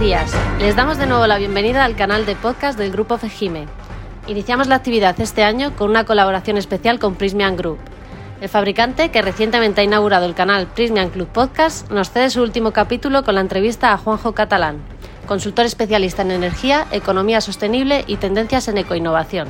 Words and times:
días. 0.00 0.32
Les 0.58 0.74
damos 0.74 0.96
de 0.96 1.06
nuevo 1.06 1.26
la 1.26 1.36
bienvenida 1.36 1.84
al 1.84 1.94
canal 1.94 2.24
de 2.24 2.34
podcast 2.34 2.78
del 2.78 2.90
Grupo 2.90 3.18
Fejime. 3.18 3.66
Iniciamos 4.28 4.66
la 4.66 4.76
actividad 4.76 5.20
este 5.20 5.44
año 5.44 5.76
con 5.76 5.90
una 5.90 6.06
colaboración 6.06 6.56
especial 6.56 6.98
con 6.98 7.16
Prismian 7.16 7.54
Group. 7.54 7.78
El 8.40 8.48
fabricante, 8.48 9.10
que 9.10 9.20
recientemente 9.20 9.82
ha 9.82 9.84
inaugurado 9.84 10.24
el 10.24 10.34
canal 10.34 10.68
Prismian 10.68 11.10
Club 11.10 11.28
Podcast, 11.28 11.90
nos 11.90 12.10
cede 12.10 12.30
su 12.30 12.40
último 12.40 12.72
capítulo 12.72 13.24
con 13.24 13.34
la 13.34 13.42
entrevista 13.42 13.92
a 13.92 13.98
Juanjo 13.98 14.32
Catalán, 14.32 14.78
consultor 15.26 15.66
especialista 15.66 16.22
en 16.22 16.30
energía, 16.30 16.86
economía 16.92 17.42
sostenible 17.42 18.04
y 18.06 18.16
tendencias 18.16 18.68
en 18.68 18.78
ecoinnovación. 18.78 19.48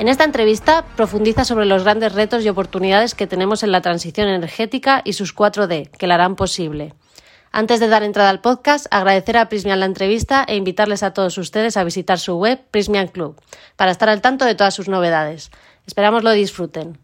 En 0.00 0.08
esta 0.08 0.24
entrevista 0.24 0.84
profundiza 0.96 1.44
sobre 1.44 1.66
los 1.66 1.84
grandes 1.84 2.12
retos 2.12 2.44
y 2.44 2.48
oportunidades 2.48 3.14
que 3.14 3.28
tenemos 3.28 3.62
en 3.62 3.70
la 3.70 3.82
transición 3.82 4.26
energética 4.26 5.00
y 5.04 5.12
sus 5.12 5.32
4D, 5.32 5.90
que 5.90 6.08
la 6.08 6.14
harán 6.14 6.34
posible. 6.34 6.92
Antes 7.50 7.80
de 7.80 7.88
dar 7.88 8.02
entrada 8.02 8.30
al 8.30 8.40
podcast, 8.40 8.86
agradecer 8.90 9.36
a 9.36 9.48
Prismian 9.48 9.80
la 9.80 9.86
entrevista 9.86 10.44
e 10.46 10.56
invitarles 10.56 11.02
a 11.02 11.12
todos 11.12 11.38
ustedes 11.38 11.76
a 11.76 11.84
visitar 11.84 12.18
su 12.18 12.36
web 12.36 12.60
Prismian 12.70 13.08
Club 13.08 13.40
para 13.76 13.90
estar 13.90 14.08
al 14.08 14.20
tanto 14.20 14.44
de 14.44 14.54
todas 14.54 14.74
sus 14.74 14.88
novedades. 14.88 15.50
Esperamos 15.86 16.22
lo 16.22 16.32
disfruten. 16.32 16.98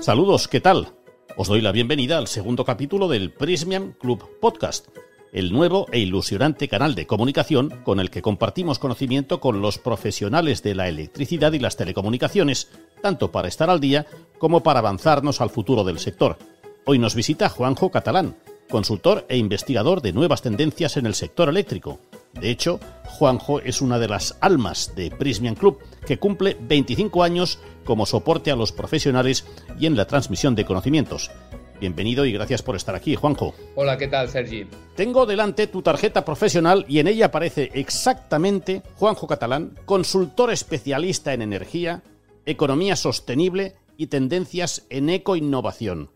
Saludos, 0.00 0.48
¿qué 0.48 0.60
tal? 0.60 0.94
Os 1.36 1.48
doy 1.48 1.60
la 1.60 1.72
bienvenida 1.72 2.18
al 2.18 2.26
segundo 2.26 2.64
capítulo 2.64 3.08
del 3.08 3.32
Prismian 3.32 3.92
Club 3.92 4.40
Podcast, 4.40 4.88
el 5.32 5.52
nuevo 5.52 5.86
e 5.92 5.98
ilusionante 5.98 6.68
canal 6.68 6.94
de 6.94 7.06
comunicación 7.06 7.70
con 7.84 8.00
el 8.00 8.10
que 8.10 8.22
compartimos 8.22 8.78
conocimiento 8.78 9.40
con 9.40 9.60
los 9.62 9.78
profesionales 9.78 10.62
de 10.62 10.74
la 10.74 10.88
electricidad 10.88 11.52
y 11.52 11.58
las 11.58 11.76
telecomunicaciones, 11.76 12.68
tanto 13.02 13.30
para 13.30 13.48
estar 13.48 13.70
al 13.70 13.80
día 13.80 14.06
como 14.38 14.62
para 14.62 14.80
avanzarnos 14.80 15.40
al 15.40 15.50
futuro 15.50 15.84
del 15.84 15.98
sector. 15.98 16.38
Hoy 16.84 16.98
nos 16.98 17.14
visita 17.14 17.48
Juanjo 17.48 17.90
Catalán, 17.90 18.36
consultor 18.70 19.26
e 19.28 19.36
investigador 19.36 20.00
de 20.00 20.12
nuevas 20.12 20.42
tendencias 20.42 20.96
en 20.96 21.06
el 21.06 21.14
sector 21.14 21.48
eléctrico. 21.48 22.00
De 22.32 22.50
hecho, 22.50 22.80
Juanjo 23.04 23.60
es 23.60 23.80
una 23.82 23.98
de 23.98 24.08
las 24.08 24.38
almas 24.40 24.94
de 24.96 25.10
Prismian 25.10 25.56
Club, 25.56 25.78
que 26.06 26.18
cumple 26.18 26.56
25 26.60 27.22
años 27.22 27.58
como 27.84 28.06
soporte 28.06 28.50
a 28.50 28.56
los 28.56 28.72
profesionales 28.72 29.44
y 29.78 29.86
en 29.86 29.96
la 29.96 30.06
transmisión 30.06 30.54
de 30.54 30.64
conocimientos. 30.64 31.30
Bienvenido 31.80 32.26
y 32.26 32.32
gracias 32.32 32.62
por 32.62 32.76
estar 32.76 32.94
aquí, 32.94 33.14
Juanjo. 33.14 33.54
Hola, 33.74 33.96
¿qué 33.96 34.06
tal, 34.06 34.28
Sergi? 34.28 34.66
Tengo 34.96 35.24
delante 35.24 35.66
tu 35.66 35.80
tarjeta 35.80 36.26
profesional 36.26 36.84
y 36.86 36.98
en 36.98 37.08
ella 37.08 37.26
aparece 37.26 37.70
exactamente 37.72 38.82
Juanjo 38.96 39.26
Catalán, 39.26 39.78
consultor 39.86 40.50
especialista 40.50 41.32
en 41.32 41.40
energía, 41.40 42.02
economía 42.44 42.96
sostenible 42.96 43.76
y 43.96 44.08
tendencias 44.08 44.86
en 44.90 45.08
ecoinnovación. 45.08 46.10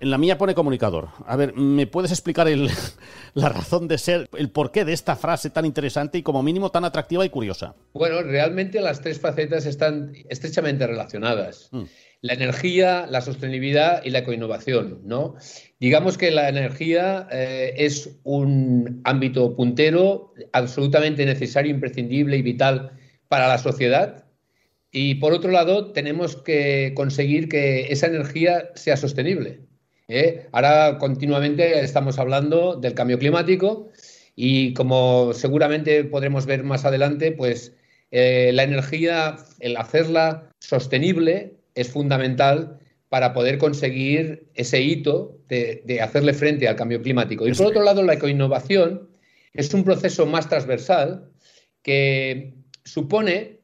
En 0.00 0.10
la 0.10 0.18
mía 0.18 0.38
pone 0.38 0.54
comunicador. 0.54 1.08
A 1.26 1.36
ver, 1.36 1.54
¿me 1.54 1.86
puedes 1.86 2.10
explicar 2.10 2.48
el, 2.48 2.70
la 3.34 3.48
razón 3.48 3.88
de 3.88 3.98
ser, 3.98 4.28
el 4.36 4.50
porqué 4.50 4.84
de 4.84 4.92
esta 4.92 5.16
frase 5.16 5.50
tan 5.50 5.64
interesante 5.64 6.18
y 6.18 6.22
como 6.22 6.42
mínimo 6.42 6.70
tan 6.70 6.84
atractiva 6.84 7.24
y 7.24 7.30
curiosa? 7.30 7.74
Bueno, 7.94 8.22
realmente 8.22 8.80
las 8.80 9.00
tres 9.00 9.20
facetas 9.20 9.66
están 9.66 10.12
estrechamente 10.28 10.86
relacionadas. 10.86 11.68
Mm 11.72 11.84
la 12.20 12.32
energía, 12.32 13.06
la 13.08 13.20
sostenibilidad 13.20 14.04
y 14.04 14.10
la 14.10 14.20
ecoinnovación, 14.20 15.00
¿no? 15.04 15.36
Digamos 15.78 16.18
que 16.18 16.30
la 16.30 16.48
energía 16.48 17.28
eh, 17.30 17.74
es 17.76 18.18
un 18.24 19.00
ámbito 19.04 19.54
puntero 19.54 20.32
absolutamente 20.52 21.24
necesario, 21.24 21.70
imprescindible 21.72 22.36
y 22.36 22.42
vital 22.42 22.92
para 23.28 23.46
la 23.46 23.58
sociedad. 23.58 24.24
Y 24.90 25.16
por 25.16 25.32
otro 25.32 25.50
lado, 25.52 25.92
tenemos 25.92 26.36
que 26.36 26.92
conseguir 26.96 27.48
que 27.48 27.92
esa 27.92 28.06
energía 28.06 28.70
sea 28.74 28.96
sostenible. 28.96 29.60
¿Eh? 30.08 30.48
Ahora 30.52 30.98
continuamente 30.98 31.80
estamos 31.80 32.18
hablando 32.18 32.76
del 32.76 32.94
cambio 32.94 33.18
climático 33.18 33.90
y 34.34 34.72
como 34.74 35.32
seguramente 35.34 36.04
podremos 36.04 36.46
ver 36.46 36.64
más 36.64 36.84
adelante, 36.84 37.32
pues 37.32 37.74
eh, 38.10 38.50
la 38.54 38.62
energía, 38.62 39.36
el 39.60 39.76
hacerla 39.76 40.50
sostenible, 40.60 41.54
es 41.74 41.90
fundamental 41.90 42.78
para 43.08 43.32
poder 43.32 43.58
conseguir 43.58 44.48
ese 44.54 44.80
hito 44.80 45.38
de, 45.48 46.00
hacerle 46.02 46.34
frente 46.34 46.68
al 46.68 46.76
cambio 46.76 47.02
climático. 47.02 47.46
Y 47.46 47.52
por 47.52 47.66
otro 47.66 47.82
lado, 47.82 48.02
la 48.02 48.14
ecoinnovación 48.14 49.08
es 49.54 49.72
un 49.72 49.84
proceso 49.84 50.26
más 50.26 50.48
transversal 50.48 51.30
que 51.82 52.54
supone 52.84 53.57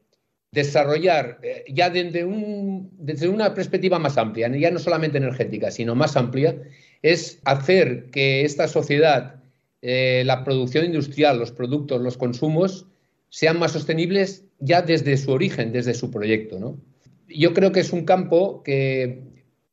desarrollar 0.55 1.37
eh, 1.43 1.65
ya 1.67 1.89
desde, 1.89 2.23
un, 2.23 2.89
desde, 2.97 3.27
una 3.27 3.53
perspectiva 3.53 3.99
más 3.99 4.17
amplia, 4.17 4.47
ya 4.47 4.71
no 4.71 4.79
solamente 4.79 5.17
energética, 5.17 5.69
sino 5.69 5.93
más 5.93 6.15
amplia, 6.15 6.57
es 7.01 7.39
hacer 7.43 8.09
que 8.09 8.45
esta 8.45 8.67
sociedad, 8.67 9.43
eh, 9.81 10.23
la 10.25 10.43
producción 10.45 10.85
industrial, 10.85 11.37
los 11.37 11.51
productos, 11.51 12.01
los 12.01 12.17
consumos, 12.17 12.87
sean 13.29 13.59
más 13.59 13.73
sostenibles 13.73 14.45
ya 14.59 14.81
desde 14.81 15.17
su 15.17 15.31
origen, 15.31 15.73
desde 15.73 15.93
su 15.93 16.09
proyecto. 16.09 16.77
yo 17.27 17.53
creo 17.53 17.73
que 17.73 17.81
es 17.81 17.91
un 17.91 18.05
campo 18.05 18.63
que 18.63 19.23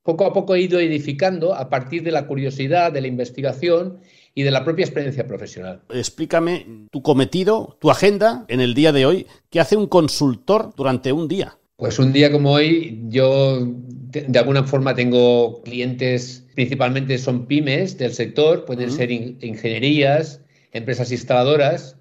poco 0.03 0.27
a 0.27 0.33
poco 0.33 0.57
he 0.57 0.63
ido 0.63 0.81
edificando 0.81 1.55
a 1.55 1.71
partir 1.71 2.03
de 2.03 2.11
la 2.11 2.27
curiosidad, 2.27 2.91
de 2.91 3.03
la 3.03 3.07
investigación 3.07 4.01
y 4.35 4.43
de 4.43 4.51
la 4.51 4.65
propia 4.65 4.85
experiencia 4.85 5.27
profesional. 5.27 5.83
Explícame 5.91 6.67
tu 6.91 7.03
cometido, 7.03 7.77
tu 7.81 7.91
agenda 7.91 8.45
en 8.49 8.61
el 8.61 8.75
día 8.75 8.93
de 8.93 9.07
hoy. 9.07 9.27
¿Qué 9.51 9.61
hace 9.61 9.77
un 9.77 9.87
consultor 9.87 10.73
durante 10.77 11.13
un 11.13 11.29
día? 11.29 11.59
Pues 11.77 11.99
un 11.99 12.13
día 12.13 12.31
como 12.31 12.53
hoy, 12.53 13.03
yo 13.09 13.59
de 13.65 14.39
alguna 14.39 14.65
forma 14.65 14.95
tengo 14.95 15.63
clientes, 15.63 16.47
principalmente 16.55 17.19
son 17.19 17.47
pymes 17.47 17.99
del 17.99 18.13
sector, 18.13 18.65
pueden 18.65 18.91
ser 18.91 19.11
ingenierías, 19.11 20.41
empresas 20.73 21.11
instaladoras, 21.11 21.97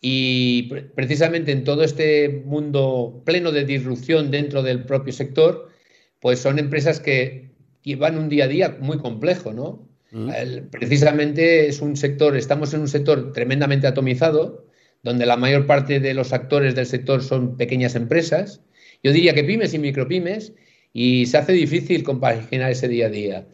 y 0.00 0.64
precisamente 0.94 1.50
en 1.50 1.64
todo 1.64 1.82
este 1.82 2.42
mundo 2.44 3.22
pleno 3.24 3.50
de 3.50 3.64
disrupción 3.64 4.30
dentro 4.30 4.62
del 4.62 4.84
propio 4.84 5.12
sector, 5.12 5.70
pues 6.20 6.38
son 6.38 6.58
empresas 6.58 7.00
que 7.00 7.50
llevan 7.82 8.18
un 8.18 8.28
día 8.28 8.44
a 8.44 8.48
día 8.48 8.76
muy 8.80 8.98
complejo, 8.98 9.52
¿no? 9.52 9.85
Mm. 10.12 10.30
precisamente 10.70 11.68
es 11.68 11.80
un 11.80 11.96
sector, 11.96 12.36
estamos 12.36 12.72
en 12.74 12.80
un 12.80 12.88
sector 12.88 13.32
tremendamente 13.32 13.86
atomizado, 13.86 14.66
donde 15.02 15.26
la 15.26 15.36
mayor 15.36 15.66
parte 15.66 16.00
de 16.00 16.14
los 16.14 16.32
actores 16.32 16.74
del 16.74 16.86
sector 16.86 17.22
son 17.22 17.56
pequeñas 17.56 17.94
empresas. 17.94 18.60
Yo 19.02 19.12
diría 19.12 19.34
que 19.34 19.44
pymes 19.44 19.74
y 19.74 19.78
micropymes, 19.78 20.52
y 20.92 21.26
se 21.26 21.36
hace 21.36 21.52
difícil 21.52 22.02
compaginar 22.02 22.70
ese 22.70 22.88
día 22.88 23.06
a 23.06 23.10
día. 23.10 23.46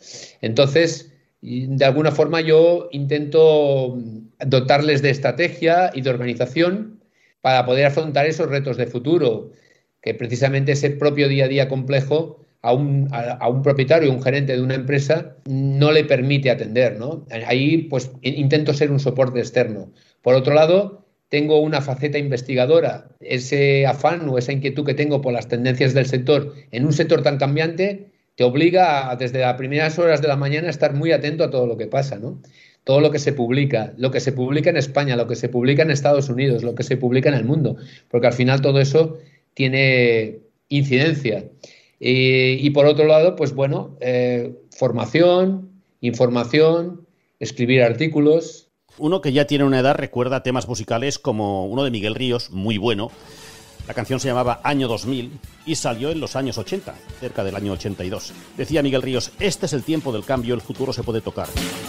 Entonces, 0.43 1.13
de 1.41 1.85
alguna 1.85 2.13
forma 2.13 2.41
yo 2.41 2.89
intento 2.93 3.99
dotarles 4.47 5.03
de 5.03 5.11
estrategia 5.11 5.91
y 5.93 6.03
de 6.03 6.11
organización 6.11 7.01
para 7.41 7.67
poder 7.67 7.87
afrontar 7.87 8.27
esos 8.27 8.49
retos 8.49 8.77
de 8.77 8.87
futuro, 8.87 9.51
que 10.01 10.15
precisamente 10.15 10.73
ese 10.73 10.91
propio 10.91 11.29
día 11.29 11.47
a 11.47 11.49
día 11.49 11.69
complejo 11.69 12.42
a 12.63 12.73
un, 12.73 13.09
a, 13.11 13.49
un 13.49 13.63
propietario, 13.63 14.11
un 14.11 14.23
gerente 14.23 14.55
de 14.55 14.63
una 14.63 14.75
empresa, 14.75 15.37
no 15.47 15.93
le 15.93 16.05
permite 16.05 16.51
atender. 16.51 16.99
¿no? 16.99 17.27
Ahí 17.47 17.79
pues 17.91 18.13
intento 18.23 18.73
ser 18.73 18.91
un 18.91 19.01
soporte 19.01 19.41
externo. 19.41 19.93
Por 20.23 20.35
otro 20.35 20.55
lado, 20.55 21.05
tengo 21.29 21.61
una 21.61 21.81
faceta 21.81 22.19
investigadora, 22.19 23.09
ese 23.21 23.87
afán 23.87 24.29
o 24.29 24.39
esa 24.39 24.53
inquietud 24.53 24.85
que 24.85 24.95
tengo 24.95 25.21
por 25.21 25.33
las 25.33 25.49
tendencias 25.49 25.95
del 25.95 26.07
sector 26.07 26.55
en 26.71 26.85
un 26.85 26.93
sector 26.93 27.23
tan 27.23 27.39
cambiante 27.39 28.13
te 28.35 28.45
obliga 28.45 29.15
desde 29.17 29.41
las 29.41 29.55
primeras 29.55 29.99
horas 29.99 30.23
de 30.23 30.29
la 30.29 30.37
mañana 30.37 30.69
a 30.69 30.71
estar 30.71 30.95
muy 30.95 31.13
atento 31.13 31.45
a 31.45 31.51
todo 31.51 31.67
lo 31.67 31.77
que 31.77 31.87
pasa, 31.87 32.19
¿no? 32.19 32.41
Todo 32.85 33.01
lo 33.01 33.11
que 33.11 33.19
se 33.19 33.33
publica, 33.33 33.93
lo 33.97 34.11
que 34.11 34.21
se 34.21 34.33
publica 34.33 34.71
en 34.71 34.77
España, 34.77 35.17
lo 35.17 35.27
que 35.27 35.37
se 35.37 35.49
publica 35.49 35.83
en 35.83 35.91
Estados 35.91 36.29
Unidos, 36.29 36.63
lo 36.63 36.75
que 36.75 36.83
se 36.83 36.97
publica 36.97 37.29
en 37.29 37.37
el 37.37 37.45
mundo, 37.45 37.77
porque 38.11 38.27
al 38.27 38.33
final 38.33 38.61
todo 38.61 38.81
eso 38.81 39.19
tiene 39.55 40.41
incidencia. 40.69 41.45
Y, 42.05 42.69
por 42.71 42.87
otro 42.87 43.07
lado, 43.07 43.37
pues 43.37 43.55
bueno, 43.55 43.97
eh, 44.01 44.59
formación, 44.77 45.71
información, 46.01 47.07
escribir 47.39 47.85
artículos. 47.85 48.71
Uno 48.99 49.21
que 49.21 49.33
ya 49.33 49.47
tiene 49.47 49.63
una 49.63 49.79
edad 49.79 49.95
recuerda 49.95 50.43
temas 50.43 50.67
musicales 50.67 51.21
como 51.21 51.67
uno 51.67 51.85
de 51.85 51.93
Miguel 51.93 52.17
Ríos, 52.17 52.51
muy 52.51 52.77
bueno, 52.77 53.13
la 53.87 53.95
canción 53.95 54.19
se 54.19 54.27
llamaba 54.27 54.61
Año 54.65 54.89
2000 54.89 55.39
y 55.65 55.77
salió 55.77 56.11
en 56.11 56.19
los 56.19 56.35
años 56.35 56.59
80, 56.59 56.93
cerca 57.21 57.45
del 57.45 57.55
año 57.55 57.73
82. 57.73 58.33
Decía 58.57 58.83
Miguel 58.83 59.03
Ríos, 59.03 59.31
este 59.39 59.67
es 59.67 59.73
el 59.73 59.85
tiempo 59.85 60.13
del 60.13 60.25
cambio, 60.25 60.57
el 60.57 60.61
futuro 60.61 60.93
se 60.93 61.05
puede 61.05 61.21
tocar. 61.21 61.49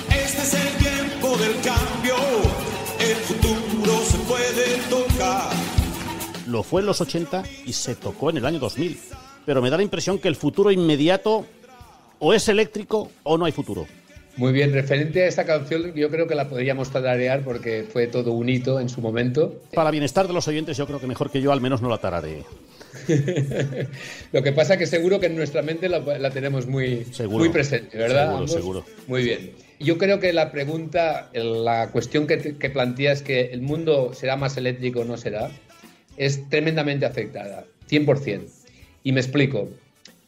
Este 0.09 0.41
es 0.43 0.53
el 0.53 0.77
tiempo 0.77 1.35
del 1.37 1.53
cambio, 1.61 2.15
el 2.99 3.15
futuro 3.15 3.97
se 4.03 4.17
puede 4.19 4.77
tocar. 4.91 5.49
Lo 6.47 6.61
fue 6.61 6.81
en 6.81 6.85
los 6.85 7.01
80 7.01 7.43
y 7.65 7.73
se 7.73 7.95
tocó 7.95 8.29
en 8.29 8.37
el 8.37 8.45
año 8.45 8.59
2000. 8.59 8.99
Pero 9.45 9.61
me 9.61 9.69
da 9.69 9.77
la 9.77 9.83
impresión 9.83 10.19
que 10.19 10.27
el 10.27 10.35
futuro 10.35 10.71
inmediato 10.71 11.45
o 12.19 12.33
es 12.33 12.47
eléctrico 12.47 13.11
o 13.23 13.37
no 13.37 13.45
hay 13.45 13.51
futuro. 13.51 13.85
Muy 14.35 14.51
bien, 14.51 14.73
referente 14.73 15.23
a 15.23 15.27
esta 15.27 15.45
canción, 15.45 15.93
yo 15.93 16.09
creo 16.09 16.25
que 16.25 16.33
la 16.33 16.49
podríamos 16.49 16.89
tararear 16.89 17.43
porque 17.43 17.85
fue 17.87 18.07
todo 18.07 18.31
un 18.31 18.49
hito 18.49 18.79
en 18.79 18.89
su 18.89 18.99
momento. 18.99 19.61
Para 19.73 19.91
bienestar 19.91 20.27
de 20.27 20.33
los 20.33 20.47
oyentes, 20.47 20.75
yo 20.75 20.87
creo 20.87 20.99
que 20.99 21.05
mejor 21.05 21.29
que 21.29 21.39
yo 21.39 21.51
al 21.51 21.61
menos 21.61 21.83
no 21.83 21.89
la 21.89 21.99
tarareé. 21.99 22.43
Lo 24.31 24.41
que 24.41 24.51
pasa 24.51 24.77
que 24.77 24.87
seguro 24.87 25.19
que 25.19 25.27
en 25.27 25.35
nuestra 25.35 25.61
mente 25.61 25.87
la, 25.87 26.29
tenemos 26.31 26.65
muy, 26.65 27.05
muy 27.29 27.49
presente, 27.49 27.95
¿verdad? 27.95 28.29
Seguro, 28.29 28.47
seguro. 28.47 28.85
Muy 29.07 29.23
bien. 29.23 29.51
Yo 29.79 29.99
creo 29.99 30.19
que 30.19 30.33
la 30.33 30.51
pregunta, 30.51 31.29
la 31.33 31.91
cuestión 31.91 32.25
que, 32.25 32.57
que 32.57 32.69
planteas 32.71 33.21
que 33.21 33.51
el 33.51 33.61
mundo 33.61 34.13
será 34.13 34.35
más 34.35 34.57
eléctrico 34.57 35.01
o 35.01 35.05
no 35.05 35.17
será, 35.17 35.51
es 36.17 36.49
tremendamente 36.49 37.05
afectada, 37.05 37.65
100%. 37.89 38.62
Y 39.03 39.11
me 39.11 39.19
explico. 39.19 39.69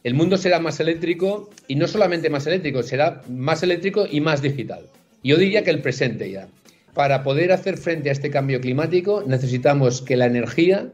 El 0.04 0.14
mundo 0.14 0.36
será 0.36 0.60
más 0.60 0.78
eléctrico 0.78 1.50
y 1.66 1.74
no 1.74 1.88
solamente 1.88 2.30
más 2.30 2.46
eléctrico, 2.46 2.82
será 2.82 3.22
más 3.28 3.62
eléctrico 3.62 4.06
y 4.08 4.20
más 4.20 4.42
digital. 4.42 4.86
Yo 5.24 5.36
diría 5.36 5.64
que 5.64 5.70
el 5.70 5.80
presente 5.80 6.30
ya. 6.30 6.48
Para 6.94 7.24
poder 7.24 7.50
hacer 7.52 7.76
frente 7.76 8.08
a 8.08 8.12
este 8.12 8.30
cambio 8.30 8.60
climático 8.60 9.24
necesitamos 9.26 10.02
que 10.02 10.16
la 10.16 10.26
energía 10.26 10.92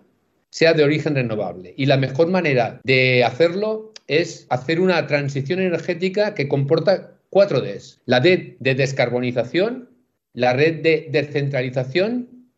sea 0.48 0.72
de 0.72 0.84
origen 0.84 1.14
renovable. 1.14 1.74
Y 1.76 1.86
la 1.86 1.96
mejor 1.96 2.28
manera 2.28 2.80
de 2.84 3.24
hacerlo 3.24 3.92
es 4.08 4.46
hacer 4.48 4.80
una 4.80 5.06
transición 5.06 5.60
energética 5.60 6.34
que 6.34 6.48
comporta 6.48 7.12
cuatro 7.30 7.60
Ds. 7.60 8.00
La 8.06 8.20
D 8.20 8.56
de 8.60 8.74
descarbonización, 8.74 9.88
la 10.34 10.52
red 10.52 10.82
de 10.82 11.08
descentralización, 11.10 12.48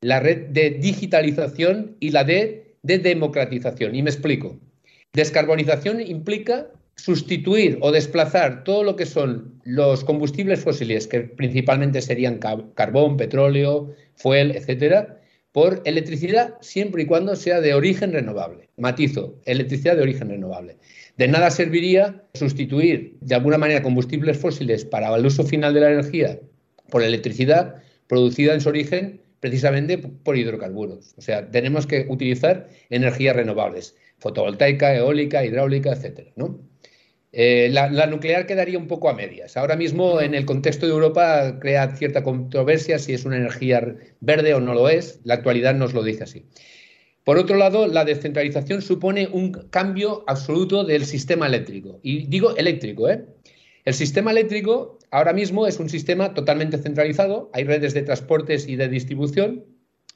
la 0.00 0.20
red 0.20 0.48
de 0.48 0.70
digitalización 0.70 1.96
y 2.00 2.10
la 2.10 2.24
D 2.24 2.76
de 2.82 2.98
democratización. 2.98 3.94
Y 3.94 4.02
me 4.02 4.10
explico. 4.10 4.58
Descarbonización 5.14 6.00
implica 6.00 6.68
sustituir 6.96 7.76
o 7.82 7.92
desplazar 7.92 8.64
todo 8.64 8.82
lo 8.82 8.96
que 8.96 9.04
son 9.04 9.60
los 9.64 10.04
combustibles 10.04 10.60
fósiles, 10.60 11.06
que 11.06 11.20
principalmente 11.20 12.00
serían 12.00 12.38
carbón, 12.38 13.18
petróleo, 13.18 13.94
fuel, 14.14 14.52
etcétera, 14.52 15.20
por 15.52 15.82
electricidad 15.84 16.54
siempre 16.62 17.02
y 17.02 17.06
cuando 17.06 17.36
sea 17.36 17.60
de 17.60 17.74
origen 17.74 18.12
renovable. 18.12 18.70
Matizo, 18.78 19.38
electricidad 19.44 19.96
de 19.96 20.02
origen 20.02 20.30
renovable. 20.30 20.78
De 21.18 21.28
nada 21.28 21.50
serviría 21.50 22.24
sustituir 22.32 23.18
de 23.20 23.34
alguna 23.34 23.58
manera 23.58 23.82
combustibles 23.82 24.38
fósiles 24.38 24.86
para 24.86 25.14
el 25.14 25.26
uso 25.26 25.44
final 25.44 25.74
de 25.74 25.80
la 25.80 25.92
energía 25.92 26.40
por 26.88 27.02
electricidad 27.02 27.82
producida 28.06 28.54
en 28.54 28.62
su 28.62 28.70
origen 28.70 29.20
precisamente 29.40 29.98
por 29.98 30.38
hidrocarburos. 30.38 31.14
O 31.18 31.20
sea, 31.20 31.50
tenemos 31.50 31.86
que 31.86 32.06
utilizar 32.08 32.68
energías 32.88 33.36
renovables 33.36 33.94
fotovoltaica, 34.22 34.94
eólica, 34.94 35.44
hidráulica, 35.44 35.92
etcétera, 35.92 36.30
¿no? 36.36 36.60
Eh, 37.34 37.70
la, 37.72 38.06
nuclear 38.06 38.46
quedaría 38.46 38.78
un 38.78 38.86
poco 38.86 39.08
a 39.08 39.14
medias. 39.14 39.56
Ahora 39.56 39.74
mismo, 39.74 40.20
en 40.20 40.34
el 40.34 40.44
contexto 40.44 40.86
de 40.86 40.92
Europa, 40.92 41.58
crea 41.60 41.96
cierta 41.96 42.22
controversia 42.22 42.98
si 42.98 43.14
es 43.14 43.24
una 43.24 43.38
energía 43.38 43.96
verde 44.20 44.52
o 44.54 44.60
no 44.60 44.74
lo 44.74 44.88
es. 44.88 45.20
La 45.24 45.34
actualidad 45.34 45.74
nos 45.74 45.94
lo 45.94 46.02
dice 46.02 46.24
así. 46.24 46.44
Por 47.24 47.38
otro 47.38 47.56
lado, 47.56 47.86
la 47.86 48.04
descentralización 48.04 48.82
supone 48.82 49.28
un 49.32 49.52
cambio 49.70 50.24
absoluto 50.26 50.84
del 50.84 51.06
sistema 51.06 51.46
eléctrico. 51.46 52.00
Y 52.02 52.26
digo 52.26 52.54
eléctrico, 52.56 53.08
¿eh? 53.08 53.24
El 53.84 53.94
sistema 53.94 54.30
eléctrico 54.30 54.98
ahora 55.10 55.32
mismo 55.32 55.66
es 55.66 55.80
un 55.80 55.88
sistema 55.88 56.34
totalmente 56.34 56.78
centralizado. 56.78 57.50
Hay 57.54 57.64
redes 57.64 57.94
de 57.94 58.02
transportes 58.02 58.68
y 58.68 58.76
de 58.76 58.88
distribución. 58.88 59.64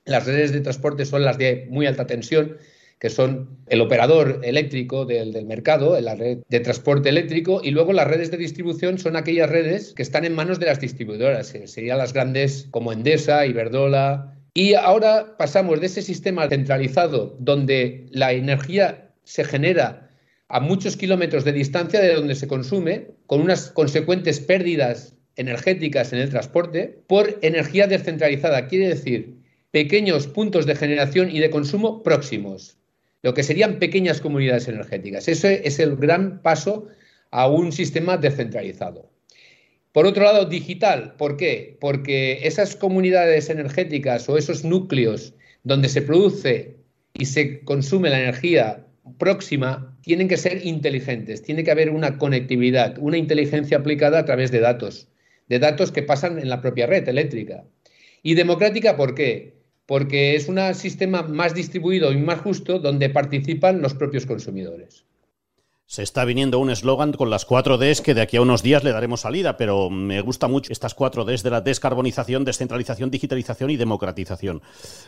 Las 0.05 0.27
redes 0.27 0.53
de 0.53 0.61
transporte 0.61 1.05
son 1.05 1.25
las 1.25 1.39
de 1.39 1.67
muy 1.71 1.87
alta 1.87 2.07
tensión, 2.07 2.59
que 2.99 3.11
son 3.11 3.59
el 3.69 3.83
operador 3.83 4.41
eléctrico 4.43 5.05
del, 5.05 5.45
mercado, 5.45 6.01
la 6.01 6.15
red 6.15 6.39
de 6.49 6.61
transporte 6.61 7.11
eléctrico, 7.11 7.61
y 7.63 7.71
luego 7.71 7.93
las 7.93 8.07
redes 8.07 8.31
de 8.31 8.39
distribución 8.39 8.99
son 8.99 9.17
aquellas 9.17 9.51
redes 9.51 9.93
que 9.93 10.03
están 10.03 10.25
en 10.25 10.35
manos 10.35 10.59
de 10.59 10.67
las 10.67 10.81
distribuidoras, 10.81 11.55
serían 11.67 11.99
las 11.99 12.13
grandes 12.15 12.69
como 12.71 12.93
Endesa, 12.93 13.45
Iberdrola. 13.47 14.35
Y 14.55 14.73
ahora 14.73 15.37
pasamos 15.37 15.81
de 15.81 15.87
ese 15.87 16.01
sistema 16.01 16.49
centralizado 16.49 17.37
donde 17.39 18.07
la 18.11 18.33
energía 18.33 19.11
se 19.25 19.45
genera 19.45 20.11
a 20.49 20.61
muchos 20.61 20.97
kilómetros 20.97 21.45
de 21.45 21.53
distancia 21.53 22.01
de 22.01 22.15
donde 22.15 22.35
se 22.35 22.49
consume, 22.49 23.09
con 23.27 23.43
unas 23.43 23.71
consecuentes 23.73 24.41
pérdidas 24.41 25.15
energéticas 25.35 26.15
en 26.15 26.21
el 26.21 26.31
transporte, 26.31 27.03
por 27.07 27.39
energía 27.43 27.87
descentralizada. 27.87 28.69
Quiere 28.69 28.89
decir, 28.89 29.35
pequeños 29.71 30.29
puntos 30.29 30.65
de 30.65 30.77
generación 30.77 31.31
y 31.31 31.41
de 31.41 31.51
consumo 31.51 32.03
próximos 32.03 32.79
lo 33.23 33.35
que 33.35 33.43
serían 33.43 33.79
pequeñas 33.79 34.21
comunidades 34.21 34.69
energéticas. 34.69 35.29
Ese 35.29 35.67
es 35.67 35.79
el 35.79 35.97
gran 35.97 36.43
paso 36.43 36.89
a 37.31 37.49
un 37.49 37.73
sistema 37.73 38.17
descentralizado. 38.17 39.11
Por 39.93 40.07
otro 40.07 40.25
lado, 40.25 40.45
digital. 40.45 41.15
¿Por 41.17 41.37
qué? 41.37 41.79
Porque 41.81 42.41
esas 42.43 42.77
comunidades 42.77 43.49
energéticas 43.49 44.29
o 44.29 44.37
esos 44.37 44.65
núcleos 44.65 45.35
donde 45.65 45.89
se 45.89 46.03
produce 46.03 46.77
y 47.15 47.25
se 47.25 47.61
consume 47.61 48.11
la 48.11 48.21
energía 48.21 48.85
próxima 49.19 49.97
tienen 50.03 50.29
que 50.29 50.37
ser 50.37 50.67
inteligentes, 50.67 51.43
tiene 51.43 51.65
que 51.65 51.71
haber 51.71 51.91
una 51.91 52.19
conectividad, 52.19 52.99
una 52.99 53.17
inteligencia 53.17 53.79
aplicada 53.79 54.19
a 54.19 54.25
través 54.25 54.51
de 54.51 54.61
datos, 54.61 55.09
de 55.49 55.59
datos 55.59 55.93
que 55.93 56.03
pasan 56.03 56.39
en 56.39 56.49
la 56.49 56.61
propia 56.61 56.87
red 56.87 57.09
eléctrica. 57.09 57.65
Y 58.23 58.35
democrática, 58.35 58.97
¿por 58.97 59.15
qué? 59.15 59.56
Porque 59.87 60.35
es 60.35 60.49
un 60.49 60.59
sistema 60.75 61.23
más 61.23 61.55
distribuido 61.55 62.13
y 62.13 62.17
más 62.17 62.41
justo 62.41 62.79
donde 62.79 63.09
participan 63.09 63.81
los 63.81 63.95
propios 63.95 64.27
consumidores. 64.27 65.05
Se 65.89 66.03
está 66.03 66.25
viniendo 66.25 66.59
un 66.59 66.69
eslogan 66.69 67.13
con 67.13 67.31
las 67.31 67.45
cuatro 67.45 67.79
Ds 67.79 68.01
que 68.01 68.13
de 68.13 68.21
aquí 68.21 68.37
a 68.37 68.43
unos 68.43 68.65
días 68.65 68.83
le 68.83 68.91
daremos 68.91 69.21
salida, 69.21 69.57
pero 69.57 69.89
me 69.89 70.21
gusta 70.21 70.49
mucho 70.49 70.73
estas 70.73 70.95
cuatro 70.95 71.25
Ds 71.25 71.45
de 71.45 71.51
la 71.51 71.61
descarbonización, 71.61 72.45
descentralización, 72.45 73.13
digitalización 73.13 73.71
y 73.71 73.77
democratización. 73.77 74.63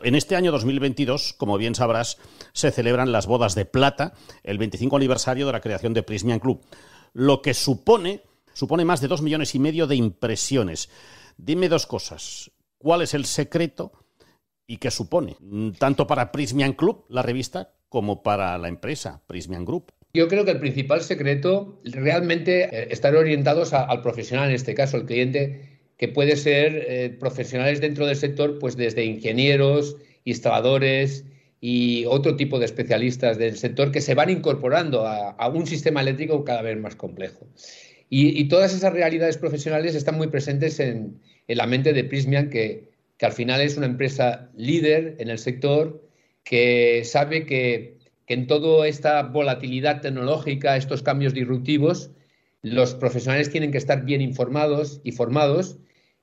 En 0.05 0.15
este 0.15 0.37
año 0.37 0.53
2022, 0.53 1.33
como 1.33 1.59
bien 1.59 1.75
sabrás, 1.75 2.19
se 2.53 2.71
celebran 2.71 3.11
las 3.11 3.27
bodas 3.27 3.57
de 3.57 3.65
plata, 3.65 4.15
el 4.45 4.59
25 4.59 4.95
aniversario 4.97 5.47
de 5.47 5.53
la 5.53 5.61
creación 5.61 5.95
de 5.95 6.05
Prismian 6.05 6.39
Club, 6.39 6.61
lo 7.13 7.43
que 7.43 7.55
supone, 7.55 8.23
supone 8.55 8.85
más 8.85 9.01
de 9.01 9.09
dos 9.09 9.21
millones 9.21 9.57
y 9.57 9.59
medio 9.59 9.89
de 9.89 9.97
impresiones. 9.97 10.91
Dime 11.37 11.69
dos 11.69 11.87
cosas. 11.87 12.53
¿Cuál 12.79 13.03
es 13.03 13.15
el 13.15 13.25
secreto? 13.25 13.91
Y 14.69 14.77
qué 14.77 14.93
supone, 14.93 15.35
mm, 15.41 15.71
tanto 15.73 16.07
para 16.07 16.31
Prismian 16.31 16.75
Club, 16.75 17.07
la 17.09 17.23
revista, 17.23 17.73
como 17.89 18.23
para 18.23 18.57
la 18.59 18.69
empresa 18.69 19.23
Prismian 19.27 19.65
Group. 19.65 19.93
Yo 20.13 20.29
creo 20.29 20.45
que 20.45 20.53
el 20.53 20.61
principal 20.61 21.01
secreto 21.01 21.81
realmente 21.85 22.65
eh, 22.65 22.89
estar 22.91 23.17
orientados 23.17 23.73
al 23.73 24.03
profesional, 24.03 24.51
en 24.51 24.55
este 24.55 24.75
caso, 24.75 24.99
el 24.99 25.07
cliente, 25.07 25.81
que 25.97 26.09
puede 26.09 26.37
ser 26.37 26.85
eh, 26.87 27.11
profesionales 27.19 27.81
dentro 27.81 28.07
del 28.07 28.17
sector, 28.17 28.59
pues 28.59 28.77
desde 28.77 29.05
ingenieros, 29.05 29.97
instaladores 30.25 31.25
y 31.61 32.05
otro 32.05 32.37
tipo 32.37 32.59
de 32.59 32.67
especialistas 32.67 33.39
del 33.39 33.57
sector 33.57 33.91
que 33.91 34.01
se 34.01 34.15
van 34.15 34.31
incorporando 34.31 35.07
a, 35.07 35.49
un 35.49 35.67
sistema 35.67 36.03
eléctrico 36.03 36.45
cada 36.45 36.63
vez 36.63 36.79
más 36.79 36.95
complejo. 36.95 37.47
Y, 38.11 38.49
todas 38.49 38.75
esas 38.75 38.93
realidades 38.93 39.37
profesionales 39.37 39.95
están 39.95 40.17
muy 40.17 40.29
presentes 40.29 40.81
en, 40.81 41.21
en 41.47 41.59
la 41.59 41.67
mente 41.67 41.93
de 41.93 42.05
Prismian, 42.05 42.49
que, 42.49 42.88
que 43.19 43.27
al 43.27 43.33
final 43.33 43.61
es 43.61 43.77
una 43.77 43.87
empresa 43.87 44.49
líder 44.57 45.17
en 45.19 45.29
el 45.29 45.39
sector 45.39 46.09
que 46.45 47.03
sabe 47.05 47.45
que, 47.45 47.99
en 48.29 48.47
toda 48.47 48.87
esta 48.87 49.23
volatilidad 49.23 50.01
tecnológica, 50.01 50.77
estos 50.77 51.03
cambios 51.03 51.35
disruptivos, 51.35 52.11
los 52.63 52.95
profesionales 52.95 53.51
tienen 53.51 53.73
que 53.73 53.79
estar 53.79 54.05
bien 54.05 54.21
informados 54.21 55.01
y 55.03 55.13
formados 55.13 55.79